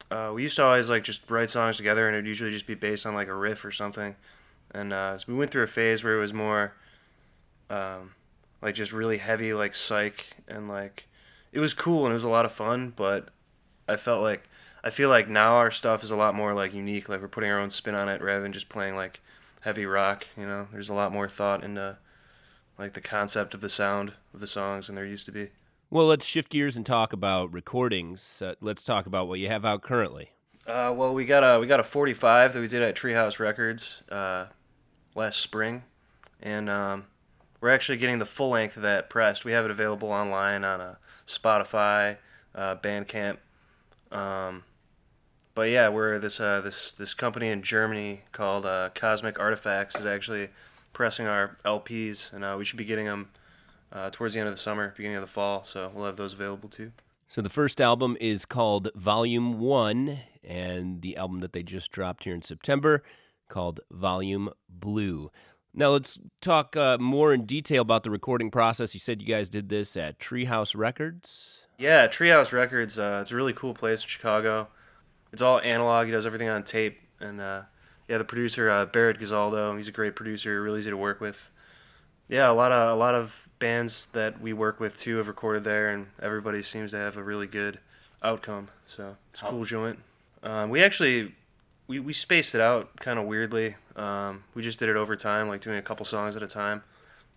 Uh, 0.09 0.31
we 0.33 0.43
used 0.43 0.55
to 0.55 0.63
always 0.63 0.89
like 0.89 1.03
just 1.03 1.29
write 1.29 1.49
songs 1.49 1.77
together, 1.77 2.07
and 2.07 2.15
it'd 2.15 2.27
usually 2.27 2.51
just 2.51 2.67
be 2.67 2.75
based 2.75 3.05
on 3.05 3.13
like 3.13 3.27
a 3.27 3.33
riff 3.33 3.63
or 3.65 3.71
something. 3.71 4.15
And 4.71 4.93
uh, 4.93 5.17
so 5.17 5.25
we 5.27 5.33
went 5.33 5.51
through 5.51 5.63
a 5.63 5.67
phase 5.67 6.03
where 6.03 6.17
it 6.17 6.21
was 6.21 6.33
more 6.33 6.73
um, 7.69 8.13
like 8.61 8.75
just 8.75 8.93
really 8.93 9.17
heavy 9.17 9.53
like 9.53 9.75
psych 9.75 10.27
and 10.47 10.67
like 10.67 11.05
it 11.51 11.59
was 11.59 11.73
cool 11.73 12.05
and 12.05 12.11
it 12.11 12.15
was 12.15 12.23
a 12.23 12.29
lot 12.29 12.45
of 12.45 12.51
fun, 12.51 12.93
but 12.95 13.29
I 13.87 13.95
felt 13.95 14.21
like 14.21 14.49
I 14.83 14.89
feel 14.89 15.09
like 15.09 15.27
now 15.27 15.55
our 15.55 15.71
stuff 15.71 16.03
is 16.03 16.11
a 16.11 16.15
lot 16.15 16.35
more 16.35 16.53
like 16.53 16.73
unique, 16.73 17.09
like 17.09 17.21
we're 17.21 17.27
putting 17.27 17.51
our 17.51 17.59
own 17.59 17.69
spin 17.69 17.95
on 17.95 18.09
it 18.09 18.21
rather 18.21 18.41
than 18.41 18.53
just 18.53 18.69
playing 18.69 18.95
like 18.95 19.19
heavy 19.61 19.85
rock, 19.85 20.27
you 20.37 20.45
know. 20.45 20.67
There's 20.71 20.89
a 20.89 20.93
lot 20.93 21.11
more 21.11 21.27
thought 21.27 21.63
into 21.63 21.97
like 22.77 22.93
the 22.93 23.01
concept 23.01 23.53
of 23.53 23.61
the 23.61 23.69
sound 23.69 24.13
of 24.33 24.39
the 24.39 24.47
songs 24.47 24.87
than 24.87 24.95
there 24.95 25.05
used 25.05 25.25
to 25.25 25.31
be. 25.31 25.49
Well, 25.89 26.07
let's 26.07 26.25
shift 26.25 26.49
gears 26.49 26.75
and 26.75 26.85
talk 26.85 27.13
about 27.13 27.53
recordings. 27.53 28.41
Uh, 28.41 28.55
let's 28.59 28.83
talk 28.83 29.05
about 29.05 29.29
what 29.29 29.39
you 29.39 29.47
have 29.47 29.63
out 29.63 29.81
currently. 29.81 30.31
Uh, 30.67 30.93
well, 30.93 31.13
we 31.13 31.23
got 31.23 31.43
a 31.43 31.59
we 31.61 31.67
got 31.67 31.79
a 31.79 31.83
45 31.83 32.53
that 32.53 32.59
we 32.59 32.67
did 32.67 32.81
at 32.81 32.93
Treehouse 32.93 33.39
Records 33.39 34.01
uh, 34.11 34.47
last 35.15 35.39
spring, 35.39 35.83
and 36.41 36.69
um, 36.69 37.05
we're 37.61 37.69
actually 37.69 37.97
getting 37.99 38.19
the 38.19 38.25
full 38.25 38.49
length 38.49 38.75
of 38.75 38.83
that 38.83 39.09
pressed. 39.09 39.45
We 39.45 39.53
have 39.53 39.63
it 39.63 39.71
available 39.71 40.09
online 40.09 40.65
on 40.65 40.81
uh, 40.81 40.95
Spotify, 41.25 42.17
uh, 42.53 42.75
Bandcamp. 42.75 43.37
Um, 44.11 44.65
but 45.55 45.69
yeah, 45.69 45.87
we're 45.87 46.19
this 46.19 46.41
uh, 46.41 46.59
this 46.59 46.91
this 46.91 47.13
company 47.13 47.47
in 47.47 47.61
Germany 47.61 48.23
called 48.33 48.65
Cosmic 48.93 49.39
Artifacts 49.39 49.95
is 49.95 50.05
actually 50.05 50.49
pressing 50.91 51.27
our 51.27 51.55
LPs, 51.63 52.33
and 52.33 52.57
we 52.57 52.65
should 52.65 52.77
be 52.77 52.83
getting 52.83 53.05
them 53.05 53.29
uh, 53.91 54.09
towards 54.11 54.33
the 54.33 54.39
end 54.39 54.49
of 54.49 54.53
the 54.53 54.61
summer, 54.61 54.93
beginning 54.95 55.17
of 55.17 55.21
the 55.21 55.27
fall. 55.27 55.63
So 55.63 55.91
we'll 55.93 56.05
have 56.05 56.17
those 56.17 56.33
available 56.33 56.69
too. 56.69 56.91
So 57.27 57.41
the 57.41 57.49
first 57.49 57.81
album 57.81 58.15
is 58.21 58.45
called 58.45 58.89
Volume 58.95 59.59
1, 59.59 60.17
and 60.43 61.01
the 61.01 61.17
album 61.17 61.39
that 61.39 61.51
they 61.51 61.61
just 61.61 61.91
dropped 61.91 62.23
here 62.23 62.33
in 62.33 62.41
September 62.41 63.03
called 63.49 63.81
Volume 63.91 64.49
Blue. 64.69 65.29
Now 65.73 65.89
let's 65.89 66.19
talk 66.41 66.75
uh, 66.75 66.97
more 66.99 67.33
in 67.33 67.45
detail 67.45 67.81
about 67.81 68.03
the 68.03 68.09
recording 68.09 68.49
process. 68.49 68.93
You 68.93 68.99
said 68.99 69.21
you 69.21 69.27
guys 69.27 69.49
did 69.49 69.69
this 69.69 69.95
at 69.97 70.19
Treehouse 70.19 70.75
Records. 70.75 71.67
Yeah, 71.77 72.07
Treehouse 72.07 72.51
Records. 72.51 72.97
Uh, 72.97 73.19
it's 73.21 73.31
a 73.31 73.35
really 73.35 73.53
cool 73.53 73.73
place 73.73 74.01
in 74.01 74.07
Chicago. 74.07 74.69
It's 75.31 75.41
all 75.41 75.59
analog. 75.59 76.07
He 76.07 76.11
does 76.11 76.25
everything 76.25 76.49
on 76.49 76.63
tape, 76.63 76.99
and 77.19 77.39
uh, 77.39 77.63
yeah, 78.07 78.17
the 78.17 78.23
producer 78.23 78.69
uh, 78.69 78.85
Barrett 78.85 79.19
Guzaldo. 79.19 79.75
He's 79.75 79.87
a 79.87 79.91
great 79.91 80.15
producer, 80.15 80.61
really 80.61 80.79
easy 80.79 80.89
to 80.89 80.97
work 80.97 81.19
with. 81.19 81.49
Yeah, 82.29 82.49
a 82.49 82.53
lot 82.53 82.71
of 82.71 82.97
a 82.97 82.99
lot 82.99 83.13
of 83.13 83.46
bands 83.59 84.07
that 84.13 84.41
we 84.41 84.53
work 84.53 84.79
with 84.79 84.97
too 84.97 85.17
have 85.17 85.27
recorded 85.27 85.63
there, 85.63 85.89
and 85.89 86.07
everybody 86.21 86.61
seems 86.61 86.91
to 86.91 86.97
have 86.97 87.17
a 87.17 87.23
really 87.23 87.47
good 87.47 87.79
outcome. 88.23 88.69
So 88.85 89.17
it's 89.31 89.41
a 89.41 89.45
cool 89.45 89.65
joint. 89.65 89.99
Um, 90.43 90.69
we 90.69 90.83
actually 90.83 91.33
we, 91.87 91.99
we 91.99 92.13
spaced 92.13 92.53
it 92.53 92.61
out 92.61 92.95
kind 92.97 93.17
of 93.17 93.25
weirdly. 93.25 93.75
Um, 93.95 94.43
we 94.53 94.61
just 94.61 94.79
did 94.79 94.89
it 94.89 94.95
over 94.95 95.15
time, 95.15 95.47
like 95.47 95.61
doing 95.61 95.77
a 95.77 95.81
couple 95.81 96.05
songs 96.05 96.35
at 96.35 96.43
a 96.43 96.47
time. 96.47 96.83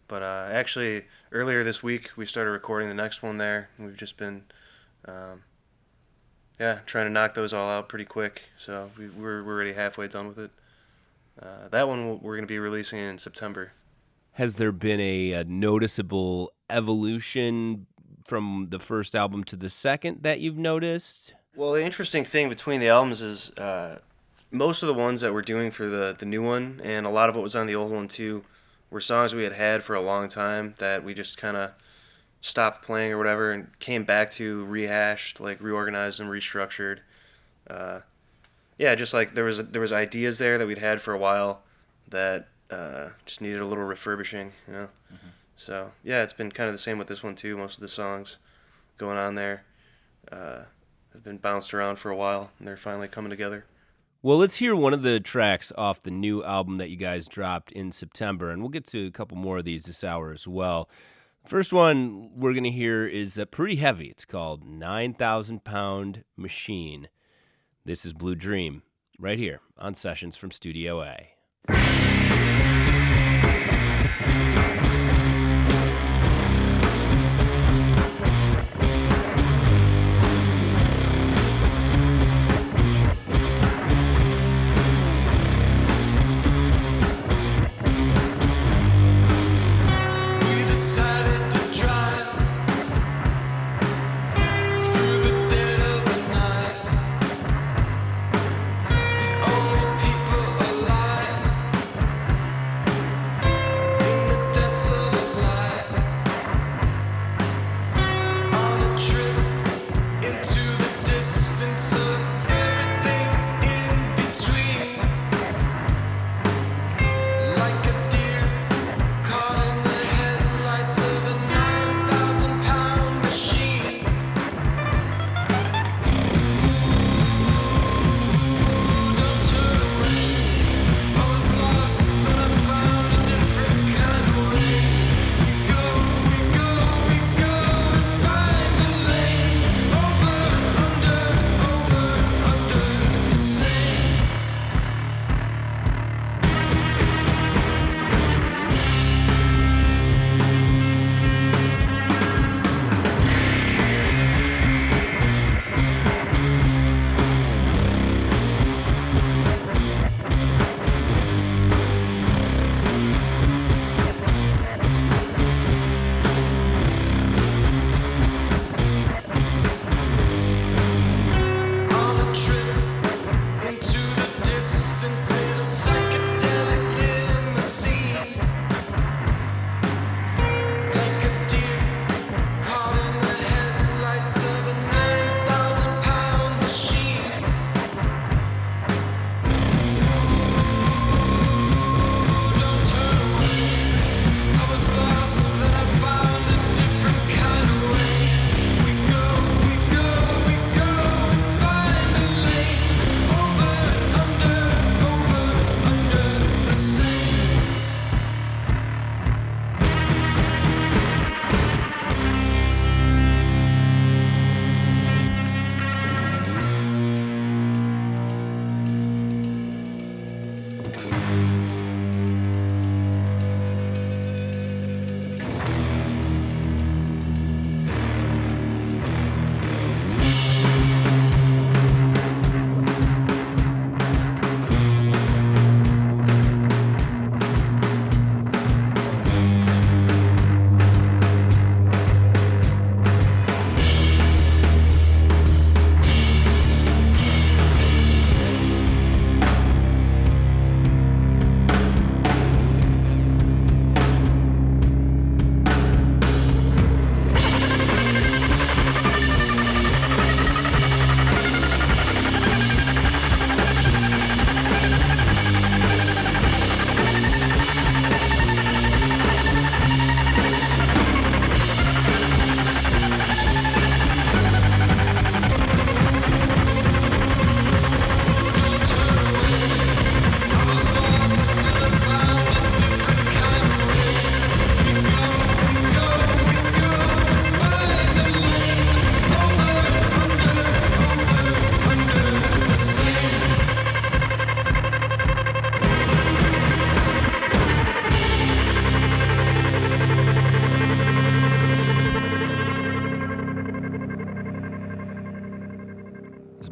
But 0.09 0.23
uh, 0.23 0.49
actually, 0.51 1.05
earlier 1.31 1.63
this 1.63 1.83
week 1.83 2.11
we 2.17 2.27
started 2.27 2.51
recording 2.51 2.89
the 2.89 2.95
next 2.95 3.23
one 3.23 3.39
there, 3.39 3.71
and 3.79 3.87
we've 3.87 3.97
just 3.97 4.17
been, 4.17 4.43
um, 5.07 5.45
yeah, 6.59 6.81
trying 6.85 7.07
to 7.07 7.13
knock 7.13 7.35
those 7.35 7.53
all 7.53 7.71
out 7.71 7.89
pretty 7.89 8.05
quick. 8.05 8.43
So 8.59 8.91
we, 8.99 9.09
we're 9.09 9.45
we're 9.45 9.55
already 9.55 9.73
halfway 9.73 10.09
done 10.09 10.29
with 10.29 10.39
it. 10.39 10.51
Uh, 11.41 11.69
that 11.71 11.89
one 11.89 12.21
we're 12.21 12.37
going 12.37 12.43
to 12.43 12.49
be 12.49 12.59
releasing 12.59 12.99
in 12.99 13.19
September. 13.19 13.73
Has 14.33 14.57
there 14.57 14.73
been 14.73 15.01
a, 15.01 15.33
a 15.33 15.45
noticeable 15.45 16.53
evolution 16.69 17.87
from 18.25 18.69
the 18.71 18.79
first 18.79 19.15
album 19.15 19.45
to 19.45 19.57
the 19.57 19.71
second 19.71 20.23
that 20.23 20.41
you've 20.41 20.57
noticed? 20.57 21.35
Well, 21.57 21.73
the 21.73 21.85
interesting 21.85 22.25
thing 22.25 22.49
between 22.49 22.81
the 22.81 22.89
albums 22.89 23.23
is 23.23 23.51
uh, 23.51 23.99
most 24.51 24.83
of 24.83 24.87
the 24.87 24.95
ones 24.95 25.21
that 25.21 25.33
we're 25.33 25.43
doing 25.43 25.71
for 25.71 25.89
the 25.89 26.15
the 26.19 26.27
new 26.27 26.43
one, 26.43 26.81
and 26.85 27.07
a 27.07 27.11
lot 27.11 27.29
of 27.29 27.35
what 27.35 27.43
was 27.43 27.57
on 27.57 27.67
the 27.67 27.75
old 27.75 27.91
one 27.91 28.09
too, 28.09 28.45
were 28.91 29.01
songs 29.01 29.35
we 29.35 29.45
had 29.45 29.53
had 29.53 29.83
for 29.83 29.95
a 29.95 30.01
long 30.01 30.29
time 30.29 30.75
that 30.79 31.05
we 31.05 31.13
just 31.13 31.37
kind 31.37 31.57
of 31.57 31.73
stopped 32.41 32.85
playing 32.85 33.13
or 33.13 33.19
whatever, 33.19 33.53
and 33.53 33.79
came 33.81 34.05
back 34.05 34.31
to 34.33 34.65
rehashed, 34.67 35.41
like 35.41 35.61
reorganized 35.61 36.21
and 36.21 36.31
restructured. 36.31 36.99
Uh, 37.69 38.01
yeah, 38.79 38.95
just 38.95 39.13
like 39.13 39.35
there 39.35 39.45
was 39.45 39.59
there 39.59 39.83
was 39.83 39.93
ideas 39.93 40.39
there 40.39 40.57
that 40.57 40.67
we'd 40.67 40.79
had 40.79 41.01
for 41.01 41.13
a 41.13 41.19
while 41.19 41.63
that 42.09 42.49
uh, 42.71 43.09
just 43.27 43.41
needed 43.41 43.61
a 43.61 43.67
little 43.67 43.85
refurbishing, 43.85 44.53
you 44.67 44.73
know. 44.73 44.89
So 45.57 45.91
yeah, 46.03 46.23
it's 46.23 46.33
been 46.33 46.51
kind 46.51 46.69
of 46.69 46.75
the 46.75 46.79
same 46.79 46.99
with 46.99 47.09
this 47.09 47.23
one 47.23 47.35
too. 47.35 47.57
Most 47.57 47.75
of 47.75 47.81
the 47.81 47.89
songs 47.89 48.39
going 48.97 49.19
on 49.19 49.35
there 49.35 49.65
uh, 50.33 50.61
have 51.13 51.25
been 51.25 51.39
bounced 51.39 51.75
around 51.75 51.97
for 51.97 52.11
a 52.11 52.17
while, 52.17 52.51
and 52.59 52.67
they're 52.67 52.77
finally 52.77 53.09
coming 53.09 53.31
together. 53.31 53.67
Well, 54.23 54.37
let's 54.37 54.57
hear 54.57 54.77
one 54.77 54.93
of 54.93 55.03
the 55.03 55.19
tracks 55.19 55.73
off 55.79 56.03
the 56.03 56.11
new 56.11 56.45
album 56.45 56.77
that 56.79 56.91
you 56.91 56.97
guys 56.97 57.27
dropped 57.27 57.73
in 57.73 57.91
September, 57.91 58.51
and 58.51 58.61
we'll 58.61 58.69
get 58.69 58.87
to 58.89 59.07
a 59.07 59.11
couple 59.11 59.37
more 59.37 59.59
of 59.59 59.65
these 59.65 59.85
this 59.85 60.05
hour 60.05 60.33
as 60.33 60.47
well. 60.47 60.91
First 61.47 61.73
one 61.73 62.31
we're 62.37 62.53
going 62.53 62.65
to 62.65 62.71
hear 62.71 63.07
is 63.07 63.39
uh, 63.39 63.47
pretty 63.47 63.77
heavy. 63.77 64.09
It's 64.09 64.27
called 64.27 64.63
9,000 64.63 65.65
Pound 65.65 66.25
Machine. 66.37 67.09
This 67.87 68.05
is 68.05 68.13
Blue 68.13 68.35
Dream, 68.35 68.83
right 69.19 69.39
here 69.39 69.61
on 69.79 69.95
Sessions 69.95 70.37
from 70.37 70.51
Studio 70.51 71.01
A. 71.03 71.90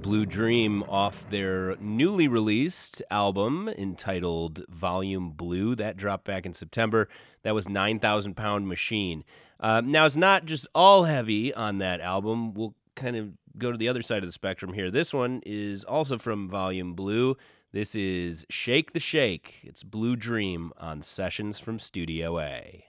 Blue 0.09 0.25
Dream 0.25 0.85
off 0.85 1.29
their 1.29 1.77
newly 1.81 2.29
released 2.29 3.03
album 3.11 3.69
entitled 3.69 4.65
Volume 4.71 5.33
Blue. 5.33 5.75
That 5.75 5.99
dropped 5.99 6.25
back 6.25 6.47
in 6.47 6.55
September. 6.55 7.11
That 7.43 7.55
was 7.55 7.69
9,000 7.69 8.33
Pound 8.35 8.67
Machine. 8.67 9.23
Uh, 9.61 9.83
now, 9.85 10.07
it's 10.07 10.17
not 10.17 10.47
just 10.47 10.67
all 10.75 11.05
heavy 11.05 11.53
on 11.53 11.77
that 11.79 12.01
album. 12.01 12.55
We'll 12.55 12.75
kind 12.95 13.17
of 13.17 13.33
go 13.59 13.71
to 13.71 13.77
the 13.77 13.91
other 13.91 14.01
side 14.01 14.23
of 14.23 14.25
the 14.25 14.33
spectrum 14.33 14.73
here. 14.73 14.91
This 14.91 15.13
one 15.13 15.43
is 15.45 15.85
also 15.85 16.17
from 16.17 16.49
Volume 16.49 16.95
Blue. 16.95 17.37
This 17.73 17.95
is 17.95 18.47
Shake 18.49 18.95
the 18.95 19.01
Shake. 19.01 19.57
It's 19.63 19.83
Blue 19.83 20.17
Dream 20.17 20.73
on 20.79 21.03
Sessions 21.03 21.59
from 21.59 21.79
Studio 21.79 22.39
A. 22.39 22.88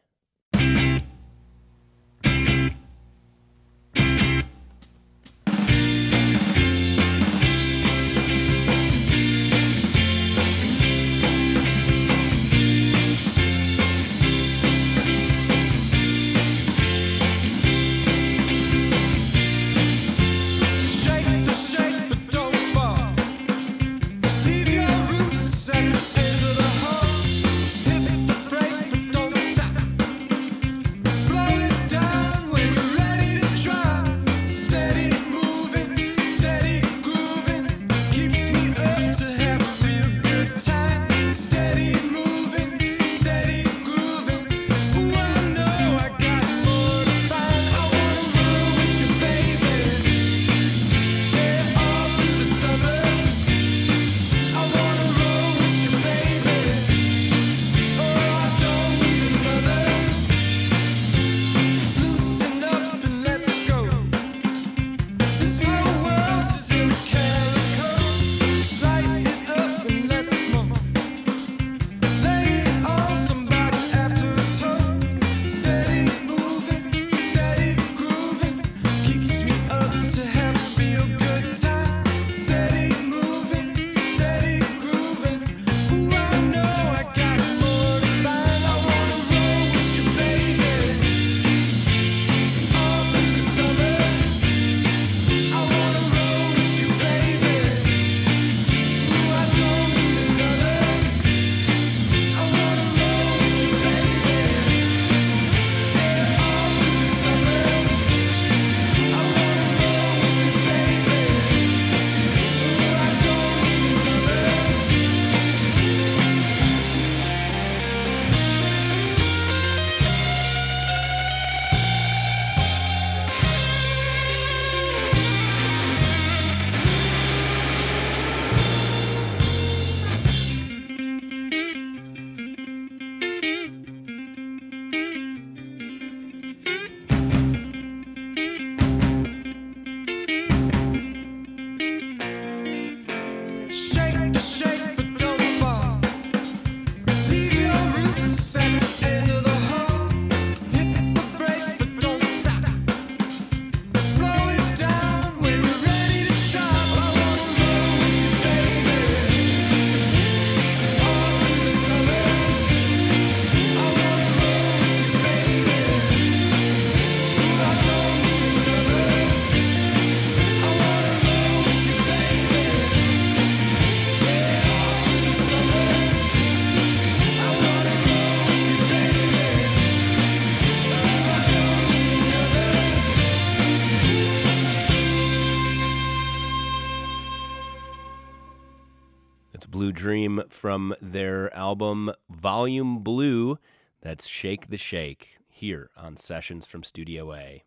their 191.11 191.53
album 191.55 192.11
Volume 192.29 192.99
Blue. 192.99 193.57
That's 194.01 194.27
Shake 194.27 194.67
the 194.67 194.77
Shake 194.77 195.29
here 195.49 195.89
on 195.97 196.15
Sessions 196.17 196.65
from 196.65 196.83
Studio 196.83 197.33
A. 197.33 197.63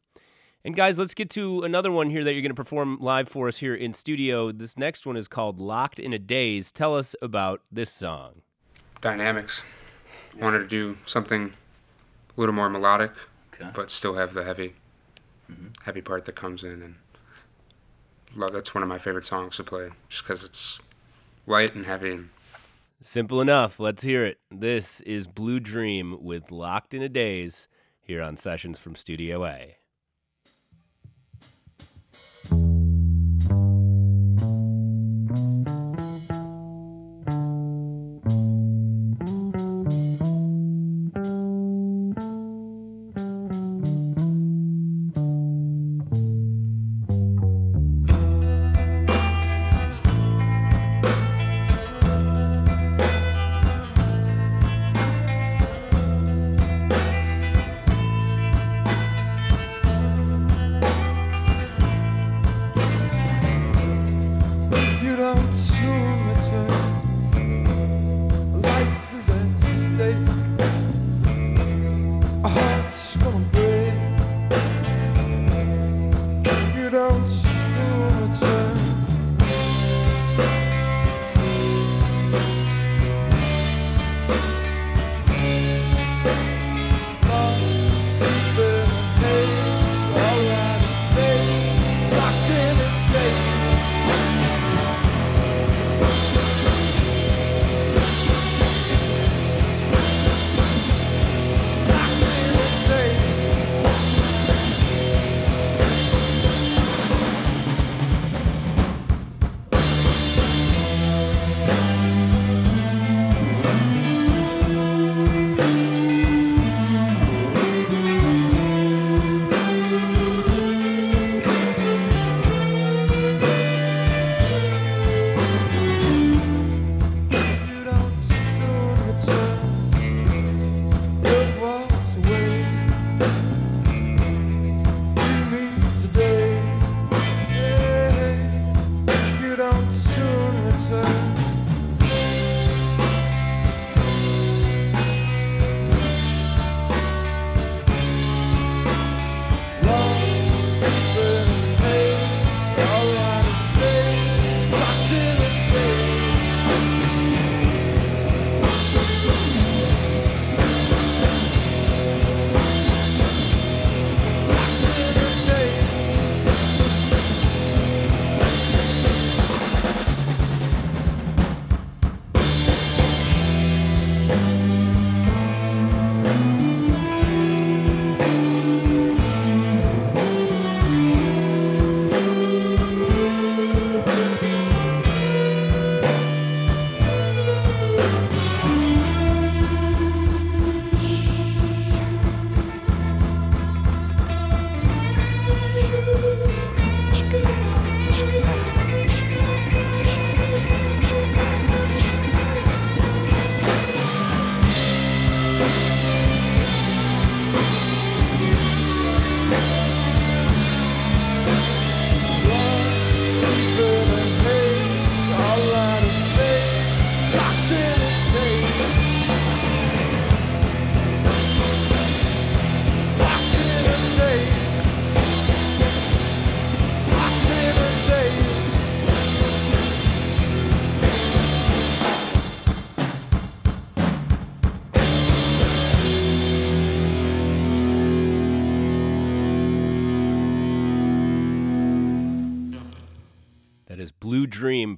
And 0.64 0.76
guys, 0.76 0.98
let's 0.98 1.14
get 1.14 1.28
to 1.30 1.62
another 1.62 1.90
one 1.90 2.08
here 2.08 2.22
that 2.22 2.32
you're 2.32 2.42
going 2.42 2.50
to 2.50 2.54
perform 2.54 2.98
live 3.00 3.28
for 3.28 3.48
us 3.48 3.58
here 3.58 3.74
in 3.74 3.92
studio. 3.92 4.52
This 4.52 4.78
next 4.78 5.04
one 5.06 5.16
is 5.16 5.26
called 5.26 5.58
Locked 5.58 5.98
in 5.98 6.12
a 6.12 6.18
Daze. 6.20 6.70
Tell 6.70 6.96
us 6.96 7.16
about 7.20 7.62
this 7.70 7.90
song. 7.90 8.42
Dynamics. 9.00 9.62
Wanted 10.40 10.60
to 10.60 10.68
do 10.68 10.96
something 11.04 11.52
a 12.36 12.40
little 12.40 12.54
more 12.54 12.70
melodic, 12.70 13.10
Okay. 13.54 13.68
but 13.74 13.90
still 13.90 14.14
have 14.14 14.32
the 14.34 14.44
heavy, 14.44 14.74
Mm-hmm. 15.50 15.66
heavy 15.84 16.00
part 16.00 16.24
that 16.24 16.36
comes 16.36 16.62
in, 16.64 16.80
and 16.80 16.94
love. 18.36 18.52
That's 18.52 18.74
one 18.74 18.82
of 18.82 18.88
my 18.88 18.98
favorite 18.98 19.24
songs 19.24 19.56
to 19.56 19.64
play, 19.64 19.90
just 20.08 20.22
because 20.22 20.44
it's 20.44 20.78
light 21.46 21.74
and 21.74 21.84
heavy. 21.84 22.12
And 22.12 22.30
Simple 23.04 23.40
enough. 23.40 23.80
Let's 23.80 24.04
hear 24.04 24.24
it. 24.24 24.38
This 24.48 25.00
is 25.00 25.26
Blue 25.26 25.58
Dream 25.58 26.22
with 26.22 26.52
Locked 26.52 26.94
in 26.94 27.02
a 27.02 27.08
Daze 27.08 27.66
here 28.00 28.22
on 28.22 28.36
Sessions 28.36 28.78
from 28.78 28.94
Studio 28.94 29.44
A. 29.44 29.76
don't 65.16 65.52
soon 65.52 66.28
return. 66.28 66.81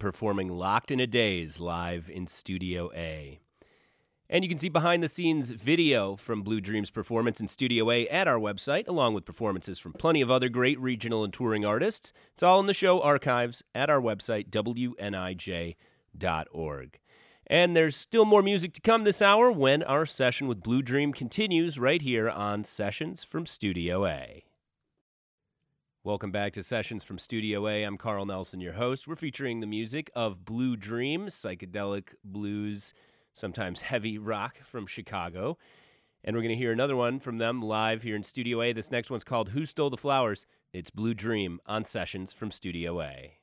Performing 0.04 0.48
Locked 0.48 0.90
in 0.90 1.00
a 1.00 1.06
Daze 1.06 1.60
live 1.60 2.10
in 2.12 2.26
Studio 2.26 2.90
A. 2.94 3.40
And 4.28 4.44
you 4.44 4.50
can 4.50 4.58
see 4.58 4.68
behind 4.68 5.02
the 5.02 5.08
scenes 5.08 5.50
video 5.50 6.14
from 6.16 6.42
Blue 6.42 6.60
Dream's 6.60 6.90
performance 6.90 7.40
in 7.40 7.48
Studio 7.48 7.90
A 7.90 8.06
at 8.08 8.28
our 8.28 8.38
website, 8.38 8.86
along 8.86 9.14
with 9.14 9.24
performances 9.24 9.78
from 9.78 9.94
plenty 9.94 10.20
of 10.20 10.30
other 10.30 10.50
great 10.50 10.78
regional 10.78 11.24
and 11.24 11.32
touring 11.32 11.64
artists. 11.64 12.12
It's 12.34 12.42
all 12.42 12.60
in 12.60 12.66
the 12.66 12.74
show 12.74 13.00
archives 13.00 13.62
at 13.74 13.88
our 13.88 13.98
website, 13.98 14.50
WNIJ.org. 14.50 15.78
And 17.46 17.74
there's 17.74 17.96
still 17.96 18.26
more 18.26 18.42
music 18.42 18.74
to 18.74 18.82
come 18.82 19.04
this 19.04 19.22
hour 19.22 19.50
when 19.50 19.82
our 19.84 20.04
session 20.04 20.46
with 20.48 20.62
Blue 20.62 20.82
Dream 20.82 21.14
continues 21.14 21.78
right 21.78 22.02
here 22.02 22.28
on 22.28 22.62
Sessions 22.62 23.24
from 23.24 23.46
Studio 23.46 24.04
A. 24.04 24.44
Welcome 26.06 26.32
back 26.32 26.52
to 26.52 26.62
Sessions 26.62 27.02
from 27.02 27.18
Studio 27.18 27.66
A. 27.66 27.82
I'm 27.82 27.96
Carl 27.96 28.26
Nelson, 28.26 28.60
your 28.60 28.74
host. 28.74 29.08
We're 29.08 29.16
featuring 29.16 29.60
the 29.60 29.66
music 29.66 30.10
of 30.14 30.44
Blue 30.44 30.76
Dream, 30.76 31.28
psychedelic 31.28 32.12
blues, 32.22 32.92
sometimes 33.32 33.80
heavy 33.80 34.18
rock 34.18 34.58
from 34.64 34.86
Chicago. 34.86 35.56
And 36.22 36.36
we're 36.36 36.42
going 36.42 36.52
to 36.54 36.58
hear 36.58 36.72
another 36.72 36.94
one 36.94 37.20
from 37.20 37.38
them 37.38 37.62
live 37.62 38.02
here 38.02 38.16
in 38.16 38.22
Studio 38.22 38.60
A. 38.60 38.74
This 38.74 38.90
next 38.90 39.10
one's 39.10 39.24
called 39.24 39.48
Who 39.48 39.64
Stole 39.64 39.88
the 39.88 39.96
Flowers? 39.96 40.44
It's 40.74 40.90
Blue 40.90 41.14
Dream 41.14 41.58
on 41.64 41.86
Sessions 41.86 42.34
from 42.34 42.50
Studio 42.50 43.00
A. 43.00 43.38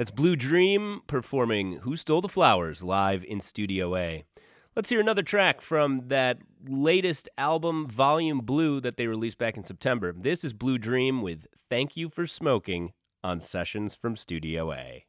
That's 0.00 0.10
Blue 0.10 0.34
Dream 0.34 1.02
performing 1.08 1.80
Who 1.80 1.94
Stole 1.94 2.22
the 2.22 2.28
Flowers 2.30 2.82
live 2.82 3.22
in 3.22 3.42
Studio 3.42 3.94
A. 3.96 4.24
Let's 4.74 4.88
hear 4.88 4.98
another 4.98 5.22
track 5.22 5.60
from 5.60 6.08
that 6.08 6.38
latest 6.66 7.28
album, 7.36 7.86
Volume 7.86 8.38
Blue, 8.38 8.80
that 8.80 8.96
they 8.96 9.08
released 9.08 9.36
back 9.36 9.58
in 9.58 9.64
September. 9.64 10.14
This 10.16 10.42
is 10.42 10.54
Blue 10.54 10.78
Dream 10.78 11.20
with 11.20 11.46
Thank 11.68 11.98
You 11.98 12.08
for 12.08 12.26
Smoking 12.26 12.94
on 13.22 13.40
Sessions 13.40 13.94
from 13.94 14.16
Studio 14.16 14.72
A. 14.72 15.04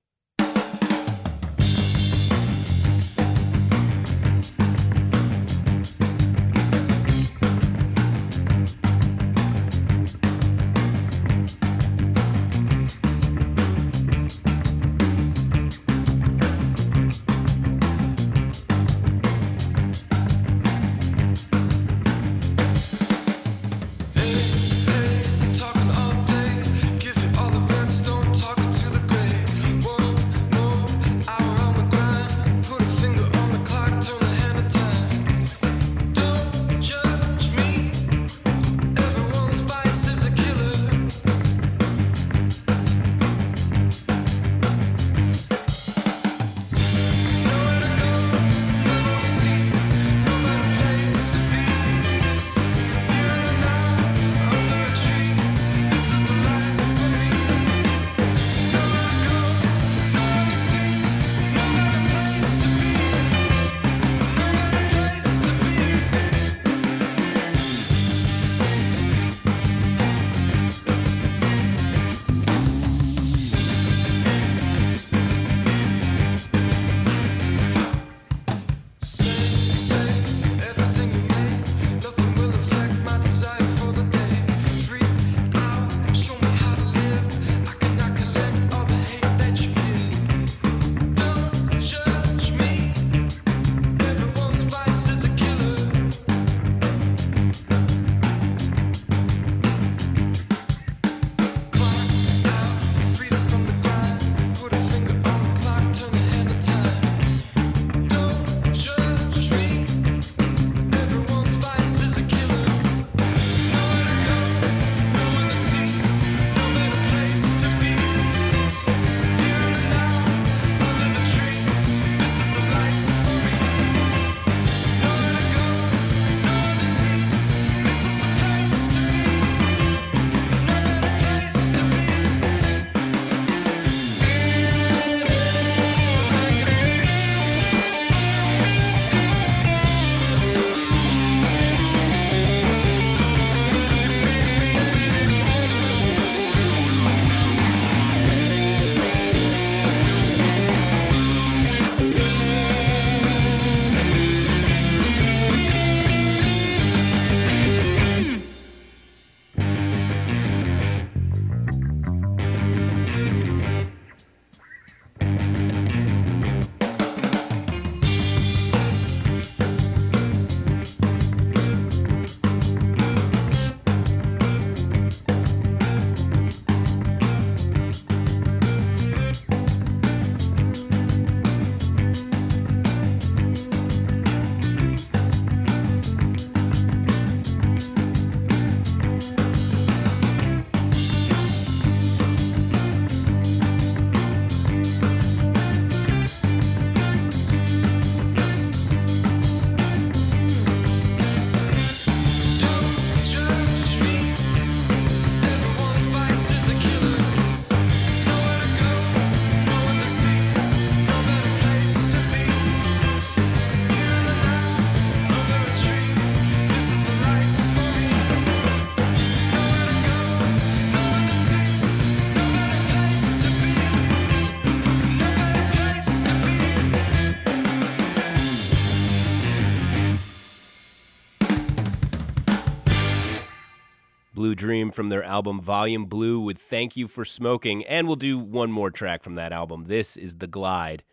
Dream 234.71 234.91
from 234.91 235.09
their 235.09 235.21
album 235.21 235.59
Volume 235.59 236.05
Blue 236.05 236.39
with 236.39 236.57
Thank 236.57 236.95
You 236.95 237.09
for 237.09 237.25
Smoking. 237.25 237.85
And 237.87 238.07
we'll 238.07 238.15
do 238.15 238.39
one 238.39 238.71
more 238.71 238.89
track 238.89 239.21
from 239.21 239.35
that 239.35 239.51
album. 239.51 239.83
This 239.83 240.15
is 240.15 240.37
The 240.37 240.47
Glide. 240.47 241.03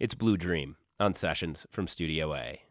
It's 0.00 0.16
Blue 0.16 0.36
Dream 0.36 0.74
on 0.98 1.14
Sessions 1.14 1.64
from 1.70 1.86
Studio 1.86 2.34
A. 2.34 2.63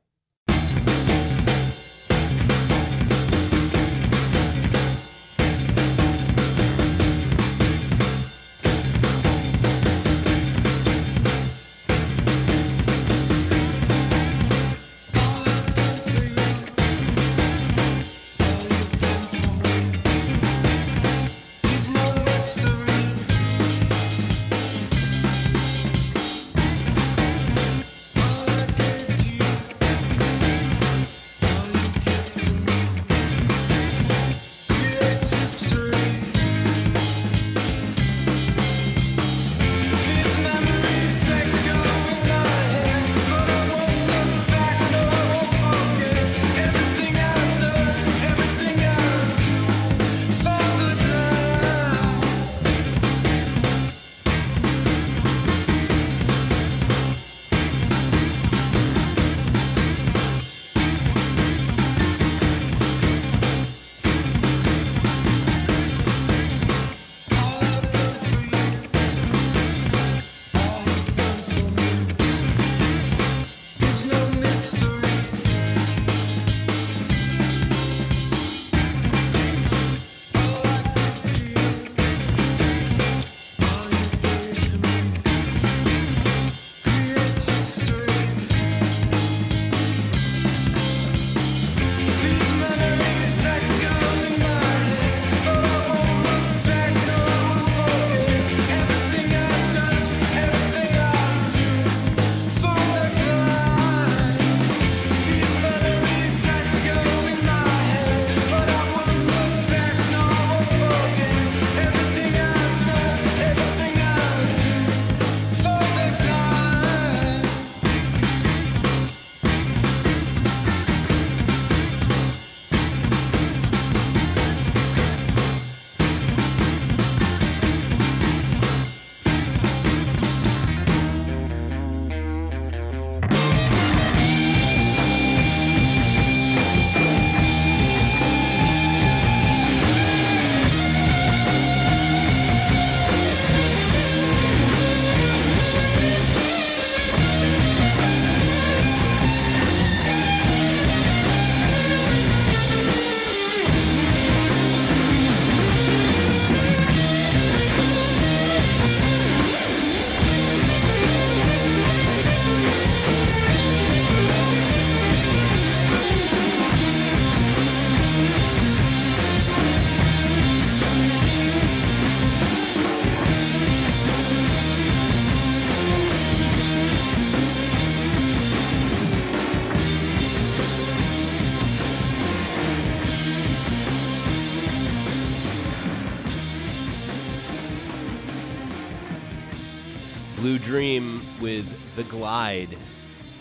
Glide 192.14 192.78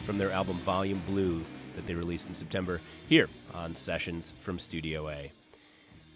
from 0.07 0.16
their 0.16 0.31
album 0.31 0.57
Volume 0.61 1.03
Blue 1.07 1.45
that 1.77 1.87
they 1.87 1.93
released 1.95 2.27
in 2.29 2.35
September 2.35 2.81
here 3.07 3.29
on 3.53 3.77
Sessions 3.77 4.33
from 4.39 4.59
Studio 4.59 5.11
A. 5.11 5.31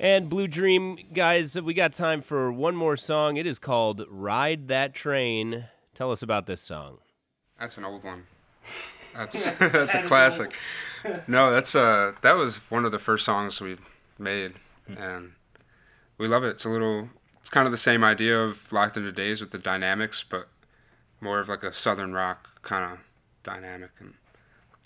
And 0.00 0.30
Blue 0.30 0.48
Dream, 0.48 0.98
guys, 1.12 1.60
we 1.60 1.74
got 1.74 1.92
time 1.92 2.22
for 2.22 2.50
one 2.50 2.74
more 2.74 2.96
song. 2.96 3.36
It 3.36 3.46
is 3.46 3.58
called 3.58 4.06
Ride 4.08 4.68
That 4.68 4.94
Train. 4.94 5.66
Tell 5.94 6.10
us 6.10 6.22
about 6.22 6.46
this 6.46 6.62
song. 6.62 6.96
That's 7.60 7.76
an 7.76 7.84
old 7.84 8.02
one. 8.02 8.22
That's 9.14 9.44
that's 9.58 9.94
a 9.94 10.02
classic. 10.04 10.56
No, 11.26 11.50
that's 11.50 11.74
uh 11.74 12.12
that 12.22 12.32
was 12.32 12.56
one 12.70 12.84
of 12.86 12.92
the 12.92 12.98
first 12.98 13.24
songs 13.26 13.60
we 13.60 13.76
made, 14.18 14.54
and 14.96 15.32
we 16.16 16.26
love 16.26 16.42
it. 16.44 16.48
It's 16.48 16.64
a 16.64 16.70
little, 16.70 17.08
it's 17.38 17.48
kind 17.48 17.66
of 17.66 17.72
the 17.72 17.78
same 17.78 18.04
idea 18.04 18.38
of 18.38 18.70
Locked 18.72 18.96
in 18.98 19.06
a 19.06 19.12
Daze 19.12 19.40
with 19.40 19.52
the 19.52 19.58
dynamics, 19.58 20.22
but 20.28 20.48
more 21.20 21.40
of 21.40 21.48
like 21.48 21.62
a 21.62 21.72
southern 21.72 22.12
rock 22.12 22.62
kind 22.62 22.92
of 22.92 22.98
dynamic. 23.42 23.90
And 23.98 24.14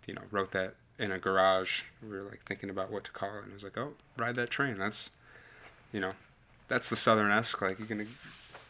you 0.06 0.14
know, 0.14 0.22
wrote 0.30 0.52
that 0.52 0.74
in 0.98 1.12
a 1.12 1.18
garage. 1.18 1.82
We 2.02 2.08
were 2.10 2.22
like 2.22 2.44
thinking 2.46 2.70
about 2.70 2.90
what 2.90 3.04
to 3.04 3.10
call 3.10 3.36
it, 3.38 3.42
and 3.44 3.50
it 3.50 3.54
was 3.54 3.64
like, 3.64 3.78
oh, 3.78 3.94
ride 4.18 4.36
that 4.36 4.50
train. 4.50 4.78
That's, 4.78 5.10
you 5.92 6.00
know, 6.00 6.12
that's 6.68 6.90
the 6.90 6.96
southern 6.96 7.30
esque. 7.30 7.60
Like 7.60 7.78
you 7.78 7.86
can 7.86 8.08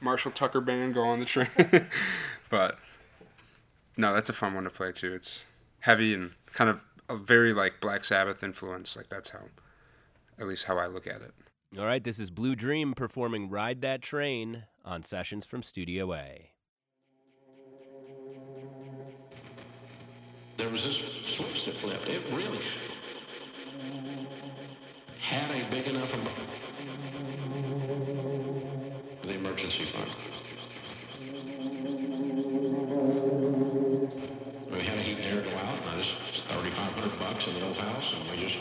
Marshall 0.00 0.30
Tucker 0.30 0.60
band 0.60 0.94
go 0.94 1.02
on 1.02 1.18
the 1.20 1.26
train, 1.26 1.48
but 2.50 2.78
no, 3.96 4.14
that's 4.14 4.30
a 4.30 4.32
fun 4.32 4.54
one 4.54 4.64
to 4.64 4.70
play 4.70 4.92
too. 4.92 5.12
It's 5.12 5.44
heavy 5.80 6.14
and 6.14 6.32
kind 6.52 6.70
of 6.70 6.82
a 7.08 7.16
very 7.16 7.52
like 7.52 7.80
Black 7.80 8.04
Sabbath 8.04 8.42
influence. 8.42 8.96
Like 8.96 9.08
that's 9.10 9.30
how, 9.30 9.40
at 10.38 10.46
least 10.46 10.64
how 10.64 10.78
I 10.78 10.86
look 10.86 11.06
at 11.06 11.20
it. 11.20 11.32
All 11.78 11.84
right, 11.84 12.02
this 12.02 12.18
is 12.18 12.30
Blue 12.30 12.56
Dream 12.56 12.94
performing 12.94 13.48
Ride 13.48 13.80
That 13.82 14.02
Train 14.02 14.64
on 14.84 15.04
Sessions 15.04 15.46
from 15.46 15.62
Studio 15.62 16.12
A. 16.14 16.50
There 20.60 20.68
was 20.68 20.84
this 20.84 20.98
switch 21.38 21.64
that 21.64 21.76
flipped. 21.80 22.06
It 22.06 22.22
really 22.34 22.60
had 25.18 25.50
a 25.50 25.70
big 25.70 25.86
enough 25.86 26.12
amount. 26.12 26.36
The 29.22 29.34
emergency 29.36 29.86
fund. 29.90 30.10
We 34.70 34.80
had 34.84 34.98
a 34.98 35.02
heat 35.02 35.16
and 35.16 35.24
air 35.24 35.40
go 35.40 35.56
out, 35.56 35.78
and 35.78 35.88
I 35.88 35.96
just 35.96 36.14
it's 36.28 36.42
3,500 36.42 37.18
bucks 37.18 37.46
in 37.46 37.54
the 37.54 37.64
old 37.64 37.78
house, 37.78 38.12
and 38.12 38.30
we 38.30 38.46
just 38.46 38.58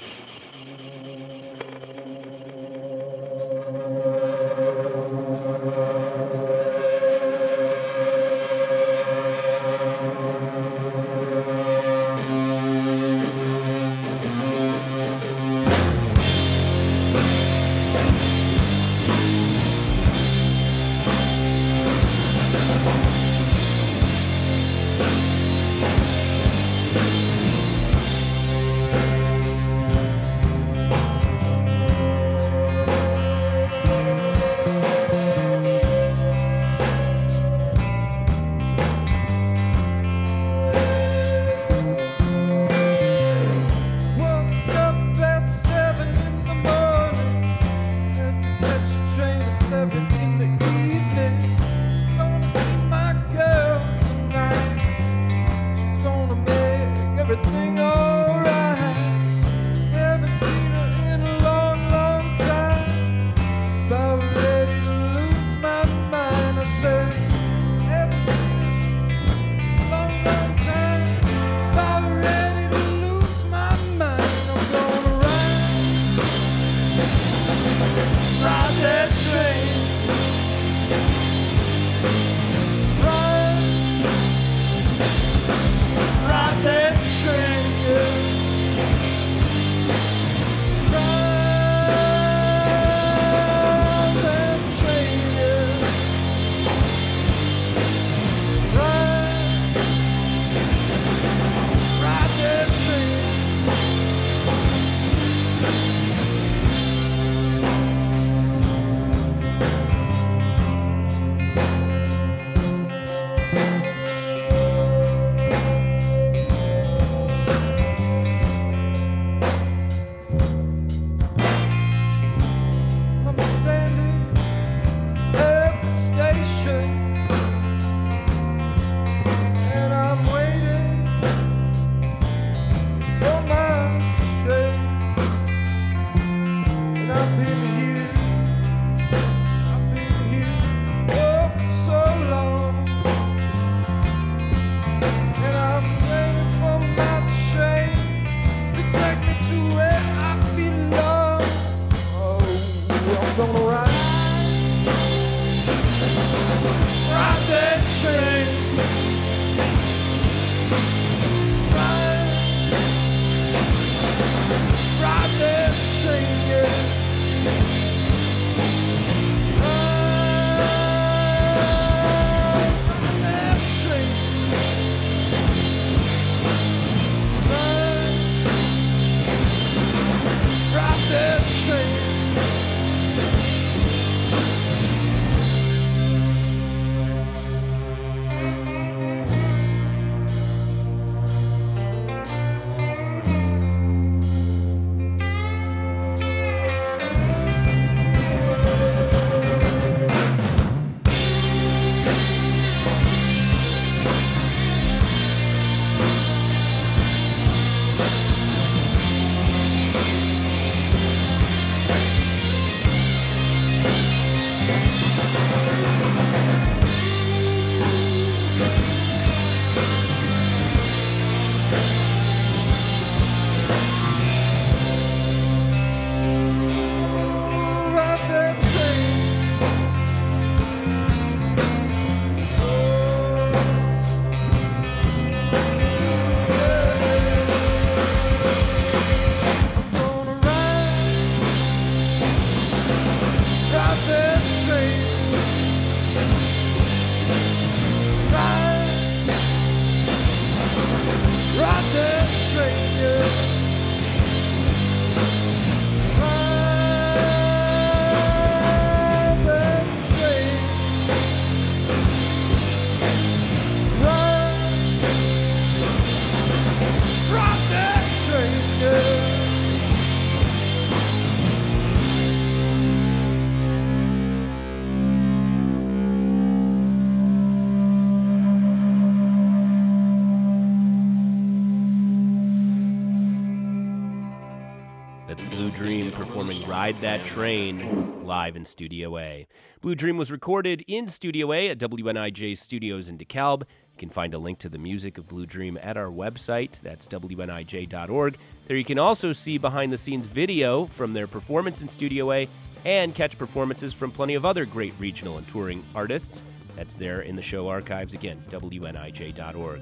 Ride 286.89 287.01
That 287.01 287.23
Train 287.23 288.25
live 288.25 288.55
in 288.55 288.65
Studio 288.65 289.15
A. 289.19 289.45
Blue 289.79 289.93
Dream 289.93 290.17
was 290.17 290.31
recorded 290.31 290.83
in 290.87 291.07
Studio 291.07 291.53
A 291.53 291.69
at 291.69 291.77
WNIJ 291.77 292.57
Studios 292.57 293.09
in 293.09 293.17
DeKalb. 293.19 293.59
You 293.59 293.97
can 293.99 294.09
find 294.09 294.33
a 294.33 294.39
link 294.39 294.57
to 294.57 294.69
the 294.69 294.79
music 294.79 295.19
of 295.19 295.27
Blue 295.27 295.45
Dream 295.45 295.77
at 295.83 295.97
our 295.97 296.09
website. 296.09 296.81
That's 296.81 297.07
WNIJ.org. 297.07 298.37
There 298.65 298.75
you 298.75 298.83
can 298.83 298.97
also 298.97 299.33
see 299.33 299.59
behind 299.59 299.93
the 299.93 299.99
scenes 299.99 300.25
video 300.25 300.87
from 300.87 301.13
their 301.13 301.27
performance 301.27 301.83
in 301.83 301.89
Studio 301.89 302.31
A 302.31 302.49
and 302.85 303.13
catch 303.13 303.37
performances 303.37 303.93
from 303.93 304.09
plenty 304.09 304.33
of 304.33 304.43
other 304.43 304.65
great 304.65 304.95
regional 304.97 305.37
and 305.37 305.47
touring 305.47 305.85
artists. 305.93 306.41
That's 306.75 306.95
there 306.95 307.21
in 307.21 307.35
the 307.35 307.43
show 307.43 307.67
archives 307.67 308.15
again, 308.15 308.43
WNIJ.org. 308.49 309.81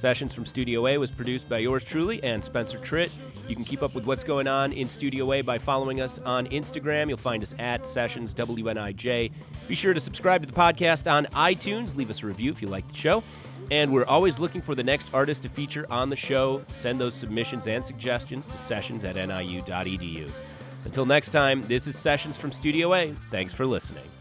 Sessions 0.00 0.34
from 0.34 0.46
Studio 0.46 0.86
A 0.86 0.96
was 0.96 1.10
produced 1.10 1.46
by 1.46 1.58
yours 1.58 1.84
truly 1.84 2.24
and 2.24 2.42
Spencer 2.42 2.78
Tritt. 2.78 3.10
You 3.46 3.54
can 3.54 3.66
keep 3.66 3.82
up 3.82 3.94
with 3.94 4.06
what's 4.06 4.24
going 4.24 4.46
on 4.46 4.72
in 4.72 4.88
Studio 4.88 5.30
A 5.34 5.42
by 5.42 5.58
following 5.58 6.00
us 6.00 6.18
on 6.20 6.46
Instagram. 6.46 7.08
You'll 7.08 7.18
find 7.18 7.42
us 7.42 7.54
at 7.58 7.86
Sessions 7.86 8.34
WNIJ. 8.34 9.30
Be 9.68 9.74
sure 9.74 9.92
to 9.92 10.00
subscribe 10.00 10.40
to 10.40 10.46
the 10.46 10.58
podcast 10.58 11.10
on 11.10 11.26
iTunes. 11.26 11.96
Leave 11.96 12.08
us 12.08 12.22
a 12.22 12.26
review 12.26 12.50
if 12.50 12.62
you 12.62 12.68
like 12.68 12.88
the 12.88 12.94
show. 12.94 13.22
And 13.70 13.92
we're 13.92 14.06
always 14.06 14.38
looking 14.38 14.62
for 14.62 14.74
the 14.74 14.82
next 14.82 15.10
artist 15.12 15.42
to 15.42 15.50
feature 15.50 15.86
on 15.90 16.08
the 16.08 16.16
show. 16.16 16.64
Send 16.70 16.98
those 16.98 17.14
submissions 17.14 17.66
and 17.66 17.84
suggestions 17.84 18.46
to 18.46 18.56
sessions 18.56 19.04
at 19.04 19.16
niu.edu. 19.16 20.30
Until 20.86 21.04
next 21.04 21.28
time, 21.28 21.66
this 21.66 21.86
is 21.86 21.98
Sessions 21.98 22.38
from 22.38 22.52
Studio 22.52 22.94
A. 22.94 23.14
Thanks 23.30 23.52
for 23.52 23.66
listening. 23.66 24.19